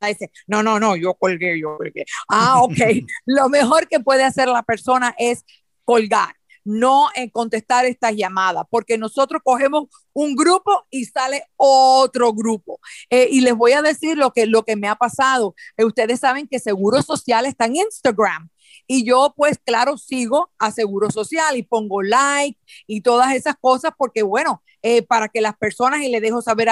dice, 0.05 0.31
no, 0.45 0.61
no, 0.61 0.79
no, 0.79 0.95
yo 0.95 1.15
colgué, 1.15 1.59
yo 1.59 1.77
colgué. 1.77 2.05
Ah, 2.27 2.61
ok. 2.61 2.77
Lo 3.25 3.49
mejor 3.49 3.87
que 3.87 3.99
puede 3.99 4.23
hacer 4.23 4.47
la 4.47 4.63
persona 4.63 5.15
es 5.17 5.43
colgar, 5.83 6.35
no 6.63 7.07
en 7.15 7.29
contestar 7.29 7.85
estas 7.85 8.15
llamadas, 8.15 8.65
porque 8.69 8.97
nosotros 8.97 9.41
cogemos 9.43 9.85
un 10.13 10.35
grupo 10.35 10.85
y 10.89 11.05
sale 11.05 11.45
otro 11.55 12.33
grupo. 12.33 12.79
Eh, 13.09 13.27
y 13.31 13.41
les 13.41 13.55
voy 13.55 13.71
a 13.71 13.81
decir 13.81 14.17
lo 14.17 14.31
que, 14.31 14.45
lo 14.45 14.63
que 14.63 14.75
me 14.75 14.87
ha 14.87 14.95
pasado. 14.95 15.55
Eh, 15.77 15.85
ustedes 15.85 16.19
saben 16.19 16.47
que 16.47 16.59
Seguro 16.59 17.01
Social 17.01 17.45
está 17.45 17.65
en 17.65 17.77
Instagram. 17.77 18.49
Y 18.87 19.05
yo, 19.05 19.33
pues 19.35 19.59
claro, 19.63 19.97
sigo 19.97 20.49
a 20.57 20.71
Seguro 20.71 21.11
Social 21.11 21.57
y 21.57 21.63
pongo 21.63 22.01
like 22.01 22.57
y 22.87 23.01
todas 23.01 23.35
esas 23.35 23.55
cosas 23.59 23.91
porque, 23.97 24.23
bueno, 24.23 24.63
eh, 24.81 25.01
para 25.01 25.27
que 25.27 25.41
las 25.41 25.57
personas 25.57 26.01
y 26.01 26.09
le 26.09 26.21
dejo 26.21 26.41
saber, 26.41 26.69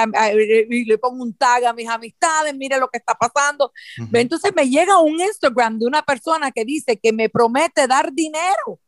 y 0.70 0.84
le 0.84 0.98
pongo 0.98 1.22
un 1.22 1.34
tag 1.34 1.66
a 1.66 1.72
mis 1.72 1.88
amistades, 1.88 2.54
mire 2.56 2.78
lo 2.78 2.88
que 2.88 2.98
está 2.98 3.14
pasando. 3.14 3.72
Entonces 4.12 4.52
me 4.54 4.68
llega 4.68 4.98
un 5.00 5.20
Instagram 5.20 5.78
de 5.78 5.86
una 5.86 6.02
persona 6.02 6.50
que 6.50 6.64
dice 6.64 6.98
que 6.98 7.12
me 7.12 7.28
promete 7.28 7.86
dar 7.86 8.12
dinero. 8.12 8.80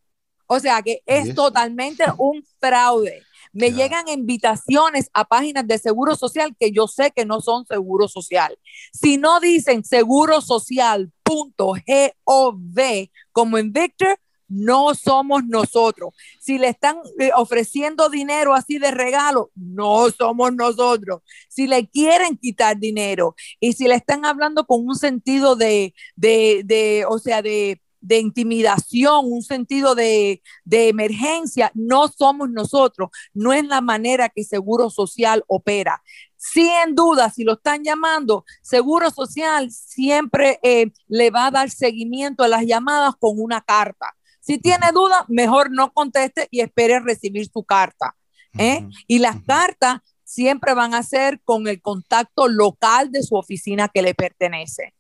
O 0.47 0.59
sea 0.59 0.81
que 0.81 1.03
es 1.05 1.35
totalmente 1.35 2.05
un 2.17 2.43
fraude. 2.59 3.23
Me 3.53 3.73
llegan 3.73 4.09
invitaciones 4.09 5.11
a 5.13 5.25
páginas 5.25 5.67
de 5.67 5.79
seguro 5.79 6.17
social 6.17 6.57
que 6.59 6.73
yo 6.73 6.87
sé 6.87 7.13
que 7.15 7.25
no 7.25 7.41
son 7.41 7.67
seguro 7.67 8.09
social. 8.09 8.59
Si 8.93 9.17
no 9.17 9.41
dicen 9.41 9.85
seguro 9.85 10.41
social 10.41 11.13
.gov 11.25 13.09
como 13.33 13.59
en 13.59 13.73
Victor, 13.73 14.19
no 14.49 14.95
somos 14.95 15.45
nosotros. 15.45 16.15
Si 16.41 16.59
le 16.59 16.69
están 16.69 16.97
eh, 17.19 17.31
ofreciendo 17.37 18.09
dinero 18.09 18.55
así 18.55 18.79
de 18.79 18.91
regalo, 18.91 19.51
no 19.55 20.11
somos 20.11 20.55
nosotros. 20.55 21.21
Si 21.49 21.67
le 21.67 21.87
quieren 21.89 22.37
quitar 22.39 22.79
dinero 22.79 23.35
y 23.61 23.75
si 23.75 23.87
le 23.87 23.95
están 23.95 24.25
hablando 24.25 24.67
con 24.67 24.87
un 24.87 24.97
sentido 24.97 25.55
de, 25.55 25.95
de, 26.17 26.63
de 26.65 27.05
o 27.09 27.19
sea, 27.19 27.43
de, 27.43 27.81
de 28.01 28.19
intimidación, 28.19 29.25
un 29.25 29.43
sentido 29.43 29.95
de, 29.95 30.43
de, 30.65 30.89
emergencia, 30.89 31.71
no 31.75 32.09
somos 32.09 32.51
nosotros, 32.51 33.11
no 33.35 33.53
es 33.53 33.65
la 33.65 33.81
manera 33.81 34.29
que 34.29 34.45
Seguro 34.45 34.91
Social 34.91 35.45
opera. 35.47 36.03
Sin 36.37 36.95
duda, 36.95 37.31
si 37.31 37.43
lo 37.43 37.55
están 37.55 37.83
llamando, 37.83 38.45
Seguro 38.63 39.11
Social 39.11 39.71
siempre 39.73 40.61
eh, 40.63 40.93
le 41.09 41.31
va 41.31 41.47
a 41.47 41.51
dar 41.51 41.71
seguimiento 41.71 42.45
a 42.45 42.49
las 42.49 42.65
llamadas 42.65 43.15
con 43.19 43.41
una 43.41 43.61
carta. 43.61 44.15
Si 44.41 44.59
tiene 44.59 44.87
duda, 44.95 45.25
mejor 45.29 45.71
no 45.71 45.93
conteste 45.93 46.49
y 46.51 46.61
espere 46.61 47.01
recibir 47.01 47.51
su 47.53 47.65
carta. 47.65 48.15
¿eh? 48.57 48.89
Y 49.07 49.19
las 49.19 49.43
cartas 49.43 50.01
siempre 50.25 50.75
van 50.75 50.95
a 50.95 51.03
ser 51.03 51.41
con 51.43 51.67
el 51.69 51.83
contacto 51.83 52.49
local 52.49 53.11
de 53.11 53.23
su 53.23 53.35
oficina 53.35 53.89
que 53.89 54.03
le 54.03 54.15
pertenece. 54.15 54.95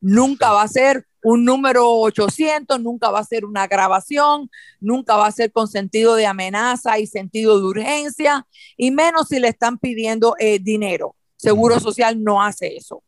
Nunca 0.00 0.52
va 0.52 0.62
a 0.62 0.68
ser 0.68 1.06
un 1.28 1.44
número 1.44 1.90
800, 1.90 2.80
nunca 2.80 3.10
va 3.10 3.18
a 3.18 3.24
ser 3.24 3.44
una 3.44 3.66
grabación, 3.66 4.48
nunca 4.78 5.16
va 5.16 5.26
a 5.26 5.32
ser 5.32 5.50
con 5.50 5.66
sentido 5.66 6.14
de 6.14 6.24
amenaza 6.24 7.00
y 7.00 7.08
sentido 7.08 7.58
de 7.58 7.66
urgencia, 7.66 8.46
y 8.76 8.92
menos 8.92 9.26
si 9.26 9.40
le 9.40 9.48
están 9.48 9.78
pidiendo 9.78 10.36
eh, 10.38 10.60
dinero. 10.60 11.15
Seguro 11.36 11.78
Social 11.80 12.22
no 12.22 12.42
hace 12.42 12.76
eso. 12.76 13.02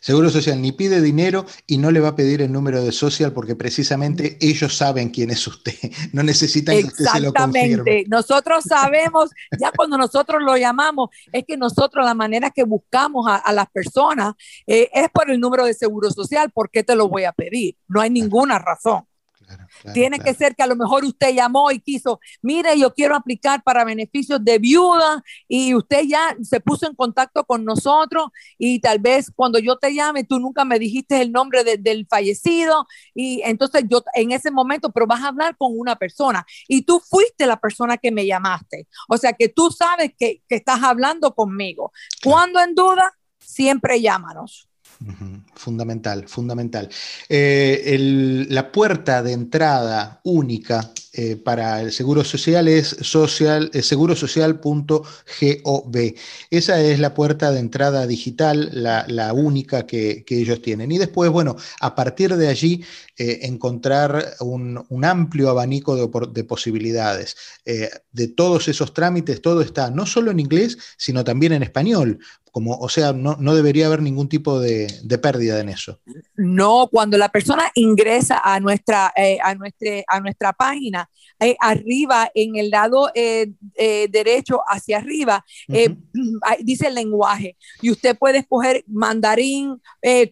Seguro 0.00 0.30
Social 0.30 0.60
ni 0.60 0.72
pide 0.72 1.00
dinero 1.00 1.46
y 1.66 1.78
no 1.78 1.90
le 1.90 2.00
va 2.00 2.08
a 2.08 2.16
pedir 2.16 2.42
el 2.42 2.52
número 2.52 2.82
de 2.82 2.90
social 2.90 3.32
porque 3.32 3.54
precisamente 3.54 4.36
ellos 4.40 4.76
saben 4.76 5.10
quién 5.10 5.30
es 5.30 5.46
usted. 5.46 5.74
No 6.12 6.22
necesitan 6.22 6.78
que 6.78 6.86
usted 6.86 7.04
se 7.04 7.20
lo 7.20 7.32
confirme. 7.32 8.04
Nosotros 8.08 8.64
sabemos, 8.64 9.30
ya 9.60 9.70
cuando 9.76 9.98
nosotros 9.98 10.42
lo 10.42 10.56
llamamos, 10.56 11.10
es 11.32 11.44
que 11.46 11.56
nosotros 11.56 12.04
la 12.04 12.14
manera 12.14 12.50
que 12.50 12.64
buscamos 12.64 13.26
a, 13.28 13.52
las 13.52 13.68
personas 13.70 14.34
eh, 14.66 14.88
es 14.92 15.08
por 15.10 15.30
el 15.30 15.38
número 15.38 15.66
de 15.66 15.74
Seguro 15.74 16.10
Social. 16.10 16.50
¿Por 16.50 16.70
qué 16.70 16.82
te 16.82 16.96
lo 16.96 17.08
voy 17.08 17.24
a 17.24 17.32
pedir? 17.32 17.76
No 17.88 18.00
hay 18.00 18.10
ninguna 18.10 18.58
razón. 18.58 19.07
Tiene 19.92 20.18
que 20.18 20.34
ser 20.34 20.54
que 20.54 20.62
a 20.62 20.66
lo 20.66 20.76
mejor 20.76 21.04
usted 21.04 21.34
llamó 21.34 21.70
y 21.70 21.80
quiso, 21.80 22.20
mire, 22.42 22.78
yo 22.78 22.92
quiero 22.94 23.14
aplicar 23.14 23.62
para 23.62 23.84
beneficios 23.84 24.44
de 24.44 24.58
viuda 24.58 25.22
y 25.46 25.74
usted 25.74 26.02
ya 26.06 26.36
se 26.42 26.60
puso 26.60 26.86
en 26.86 26.94
contacto 26.94 27.44
con 27.44 27.64
nosotros 27.64 28.28
y 28.58 28.80
tal 28.80 28.98
vez 28.98 29.30
cuando 29.34 29.58
yo 29.58 29.76
te 29.76 29.94
llame 29.94 30.24
tú 30.24 30.38
nunca 30.38 30.64
me 30.64 30.78
dijiste 30.78 31.20
el 31.20 31.32
nombre 31.32 31.64
del 31.78 32.06
fallecido 32.08 32.86
y 33.14 33.40
entonces 33.44 33.84
yo 33.88 34.02
en 34.14 34.32
ese 34.32 34.50
momento, 34.50 34.90
pero 34.90 35.06
vas 35.06 35.22
a 35.22 35.28
hablar 35.28 35.56
con 35.56 35.72
una 35.78 35.96
persona 35.96 36.44
y 36.66 36.82
tú 36.82 37.00
fuiste 37.00 37.46
la 37.46 37.58
persona 37.58 37.96
que 37.96 38.10
me 38.10 38.26
llamaste. 38.26 38.88
O 39.08 39.16
sea 39.16 39.32
que 39.32 39.48
tú 39.48 39.70
sabes 39.70 40.12
que, 40.18 40.42
que 40.48 40.56
estás 40.56 40.82
hablando 40.82 41.34
conmigo. 41.34 41.92
Cuando 42.22 42.60
en 42.60 42.74
duda, 42.74 43.12
siempre 43.38 44.00
llámanos. 44.00 44.67
Fundamental, 45.54 46.26
fundamental. 46.26 46.88
Eh, 47.28 48.46
la 48.48 48.72
puerta 48.72 49.22
de 49.22 49.32
entrada 49.32 50.20
única 50.24 50.90
eh, 51.12 51.36
para 51.36 51.82
el 51.82 51.92
Seguro 51.92 52.24
Social 52.24 52.66
es 52.66 52.96
social, 53.00 53.70
eh, 53.72 53.82
segurosocial.gov. 53.82 56.14
Esa 56.50 56.80
es 56.80 56.98
la 56.98 57.14
puerta 57.14 57.52
de 57.52 57.60
entrada 57.60 58.08
digital, 58.08 58.70
la, 58.72 59.32
única 59.32 59.86
que, 59.86 60.24
ellos 60.28 60.60
tienen. 60.62 60.90
Y 60.90 60.98
después, 60.98 61.30
bueno, 61.30 61.54
a 61.80 61.94
partir 61.94 62.36
de 62.36 62.48
allí, 62.48 62.84
encontrar 63.16 64.34
un, 64.40 65.04
amplio 65.04 65.50
abanico 65.50 65.96
de, 65.96 66.44
posibilidades. 66.44 67.36
de 67.64 68.28
todos 68.28 68.68
esos 68.68 68.94
trámites, 68.94 69.42
todo 69.42 69.60
está 69.60 69.90
no 69.90 70.06
solo 70.06 70.30
en 70.30 70.38
inglés, 70.38 70.78
sino 70.96 71.24
también 71.24 71.52
en 71.52 71.64
español. 71.64 72.20
Como, 72.52 72.76
o 72.78 72.88
sea, 72.88 73.12
no, 73.12 73.36
debería 73.54 73.86
haber 73.86 74.02
ningún 74.02 74.28
tipo 74.28 74.60
de, 74.60 74.88
pérdida 75.22 75.60
en 75.60 75.68
eso. 75.68 76.00
No, 76.36 76.88
cuando 76.90 77.18
la 77.18 77.28
persona 77.28 77.70
ingresa 77.74 78.40
a 78.42 78.60
nuestra, 78.60 79.12
a 79.42 79.54
nuestra, 79.54 80.02
a 80.06 80.20
nuestra 80.20 80.52
página, 80.52 81.08
eh, 81.40 81.56
arriba, 81.60 82.28
en 82.34 82.56
el 82.56 82.70
lado 82.70 83.10
eh, 83.14 83.52
eh, 83.76 84.08
derecho 84.10 84.60
hacia 84.66 84.98
arriba, 84.98 85.44
dice 86.60 86.88
el 86.88 86.94
lenguaje. 86.94 87.56
Y 87.80 87.90
usted 87.90 88.18
puede 88.18 88.38
escoger 88.38 88.84
mandarín, 88.88 89.80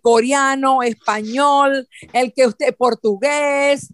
coreano, 0.02 0.83
español, 0.83 1.87
el 2.12 2.33
que 2.33 2.46
usted, 2.46 2.74
portugués, 2.76 3.92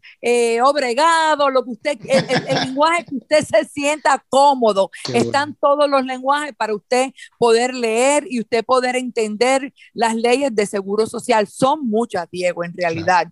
obregado, 0.62 1.50
lo 1.50 1.64
que 1.64 1.70
usted, 1.70 1.98
el, 2.08 2.66
lenguaje 2.66 3.04
que 3.04 3.16
usted 3.16 3.44
se 3.44 3.64
sienta 3.68 4.24
cómodo. 4.28 4.90
Están 5.14 5.54
todos 5.60 5.88
los 5.88 6.04
lenguajes 6.04 6.54
para 6.56 6.74
usted 6.74 7.12
poder 7.38 7.74
leer 7.74 8.11
y 8.28 8.40
usted 8.40 8.64
poder 8.64 8.96
entender 8.96 9.72
las 9.92 10.14
leyes 10.14 10.54
de 10.54 10.66
seguro 10.66 11.06
social. 11.06 11.46
Son 11.46 11.88
muchas, 11.88 12.28
Diego, 12.30 12.64
en 12.64 12.74
realidad. 12.76 13.28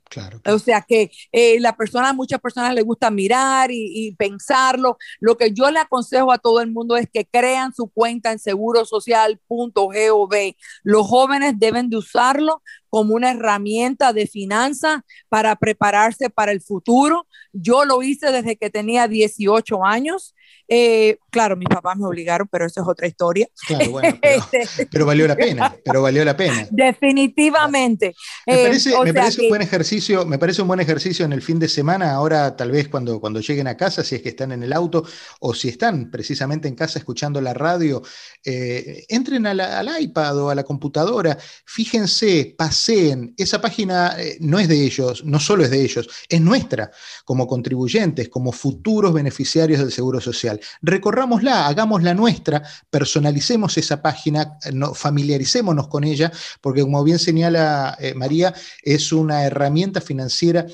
O 0.47 0.59
sea 0.59 0.83
que 0.83 1.11
la 1.59 1.77
persona, 1.77 2.13
muchas 2.13 2.41
personas 2.41 2.75
les 2.75 2.85
gusta 2.85 3.11
mirar 3.11 3.71
y, 3.71 4.15
pensarlo. 4.19 4.99
Lo 5.21 5.37
que 5.37 5.53
yo 5.53 5.71
le 5.71 5.79
aconsejo 5.79 6.33
a 6.33 6.39
todo 6.39 6.61
el 6.61 6.71
mundo 6.71 6.97
es 6.97 7.09
que 7.13 7.25
crean 7.27 7.73
su 7.75 7.89
cuenta 7.89 8.33
en 8.33 8.39
segurosocial.gov. 8.39 10.35
Los 10.83 11.07
jóvenes 11.07 11.55
deben 11.59 11.89
de 11.91 11.97
usarlo 11.97 12.63
como 12.91 13.15
una 13.15 13.31
herramienta 13.31 14.13
de 14.13 14.27
finanzas 14.27 15.01
para 15.29 15.57
prepararse 15.57 16.29
para 16.29 16.53
el 16.53 16.61
futuro. 16.61 17.27
Yo 17.53 17.85
lo 17.85 18.03
hice 18.03 18.31
desde 18.31 18.57
que 18.57 18.71
tenía 18.71 19.09
18 19.09 19.85
años. 19.85 20.35
Eh, 20.73 21.19
claro, 21.31 21.57
mis 21.57 21.69
papás 21.69 21.97
me 21.97 22.07
obligaron, 22.07 22.47
pero 22.49 22.65
eso 22.65 22.81
es 22.81 22.87
otra 22.87 23.09
historia. 23.09 23.49
Claro, 23.67 23.91
bueno, 23.91 24.17
este, 24.23 24.87
pero, 24.87 25.05
valió 25.05 25.27
la 25.27 25.35
pena, 25.35 25.75
pero 25.85 26.01
valió 26.01 26.25
la 26.25 26.37
pena. 26.37 26.69
Definitivamente. 26.71 28.15
Me 28.47 28.55
eh, 28.55 28.65
parece, 28.67 28.91
me 29.03 29.13
parece 29.13 29.43
un 29.43 29.49
buen 29.49 29.63
ejercicio, 29.63 30.25
me 30.25 30.39
parece 30.39 30.63
un 30.63 30.69
buen 30.69 30.79
ejercicio 30.79 31.25
en 31.25 31.33
el 31.33 31.43
fin 31.43 31.59
de 31.59 31.69
semana, 31.69 32.13
ahora 32.13 32.55
tal 32.55 32.71
vez 32.71 32.89
cuando, 32.89 33.21
cuando 33.21 33.41
lleguen 33.41 33.67
a 33.67 33.77
casa, 33.77 34.05
si 34.05 34.15
es 34.15 34.23
que 34.23 34.29
están 34.29 34.53
en 34.53 34.63
el 34.63 34.73
auto 34.73 35.05
o 35.41 35.55
si 35.55 35.69
están 35.69 36.09
precisamente 36.09 36.69
en 36.69 36.77
casa 36.77 37.01
escuchando 37.01 37.41
la 37.41 37.53
radio, 37.53 38.01
eh, 38.45 39.05
entren 39.09 39.47
al 39.47 39.91
iPad 40.01 40.39
o 40.39 40.51
a 40.51 40.55
la 40.55 40.63
computadora, 40.63 41.37
fíjense, 41.65 42.55
paseen, 42.81 43.35
esa 43.37 43.61
página 43.61 44.17
no 44.41 44.59
es 44.59 44.69
de 44.69 44.83
ellos, 44.83 45.25
no 45.25 45.39
solo 45.39 45.65
es 45.65 45.71
de 45.71 45.83
ellos, 45.83 46.09
es 46.29 46.41
nuestra 46.41 46.91
como 47.25 47.47
contribuyentes, 47.47 48.29
como 48.29 48.53
futuros 48.53 49.13
beneficiarios 49.13 49.81
del 49.81 49.93
Seguro 49.93 50.21
Social 50.21 50.59
recorrámosla, 50.81 51.67
hagámosla 51.67 52.15
nuestra, 52.15 52.63
personalicemos 52.89 53.77
esa 53.77 54.01
página, 54.01 54.59
no, 54.73 54.95
familiaricémonos 54.95 55.89
con 55.89 56.05
ella, 56.05 56.33
porque 56.61 56.83
como 56.83 57.05
bien 57.05 57.19
señala 57.19 57.97
eh, 58.01 58.15
María, 58.15 58.55
es 58.83 59.13
una 59.13 59.45
herramienta 59.45 60.01
financiera 60.01 60.67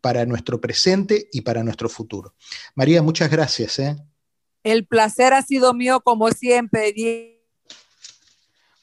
para 0.00 0.24
nuestro 0.26 0.60
presente 0.60 1.28
y 1.32 1.40
para 1.40 1.64
nuestro 1.64 1.88
futuro. 1.88 2.34
María, 2.74 3.02
muchas 3.02 3.30
gracias. 3.30 3.78
¿eh? 3.80 3.96
El 4.62 4.86
placer 4.86 5.32
ha 5.32 5.42
sido 5.42 5.74
mío 5.74 6.00
como 6.00 6.30
siempre. 6.30 6.92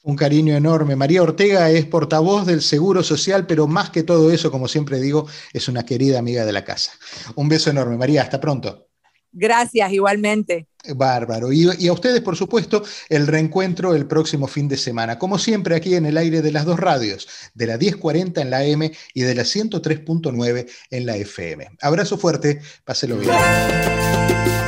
Un 0.08 0.16
cariño 0.16 0.56
enorme. 0.56 0.96
María 0.96 1.22
Ortega 1.22 1.70
es 1.70 1.84
portavoz 1.84 2.46
del 2.46 2.62
Seguro 2.62 3.02
Social, 3.02 3.46
pero 3.46 3.66
más 3.66 3.90
que 3.90 4.02
todo 4.02 4.30
eso, 4.30 4.50
como 4.50 4.66
siempre 4.66 5.00
digo, 5.00 5.26
es 5.52 5.68
una 5.68 5.84
querida 5.84 6.18
amiga 6.18 6.46
de 6.46 6.52
la 6.52 6.64
casa. 6.64 6.92
Un 7.34 7.50
beso 7.50 7.68
enorme. 7.68 7.98
María, 7.98 8.22
hasta 8.22 8.40
pronto. 8.40 8.88
Gracias, 9.32 9.92
igualmente. 9.92 10.66
Bárbaro. 10.96 11.52
Y, 11.52 11.86
a 11.88 11.92
ustedes, 11.92 12.22
por 12.22 12.36
supuesto, 12.36 12.82
el 13.10 13.26
reencuentro 13.26 13.94
el 13.94 14.06
próximo 14.06 14.46
fin 14.46 14.66
de 14.66 14.78
semana, 14.78 15.18
como 15.18 15.38
siempre 15.38 15.76
aquí 15.76 15.94
en 15.94 16.06
el 16.06 16.16
aire 16.16 16.40
de 16.40 16.52
las 16.52 16.64
dos 16.64 16.80
radios, 16.80 17.28
de 17.52 17.66
la 17.66 17.76
1040 17.76 18.40
en 18.40 18.48
la 18.48 18.64
M 18.64 18.90
y 19.12 19.20
de 19.20 19.34
la 19.34 19.42
103.9 19.42 20.70
en 20.88 21.04
la 21.04 21.18
FM. 21.18 21.68
Abrazo 21.82 22.16
fuerte, 22.16 22.62
páselo 22.86 23.18
bien. 23.18 24.67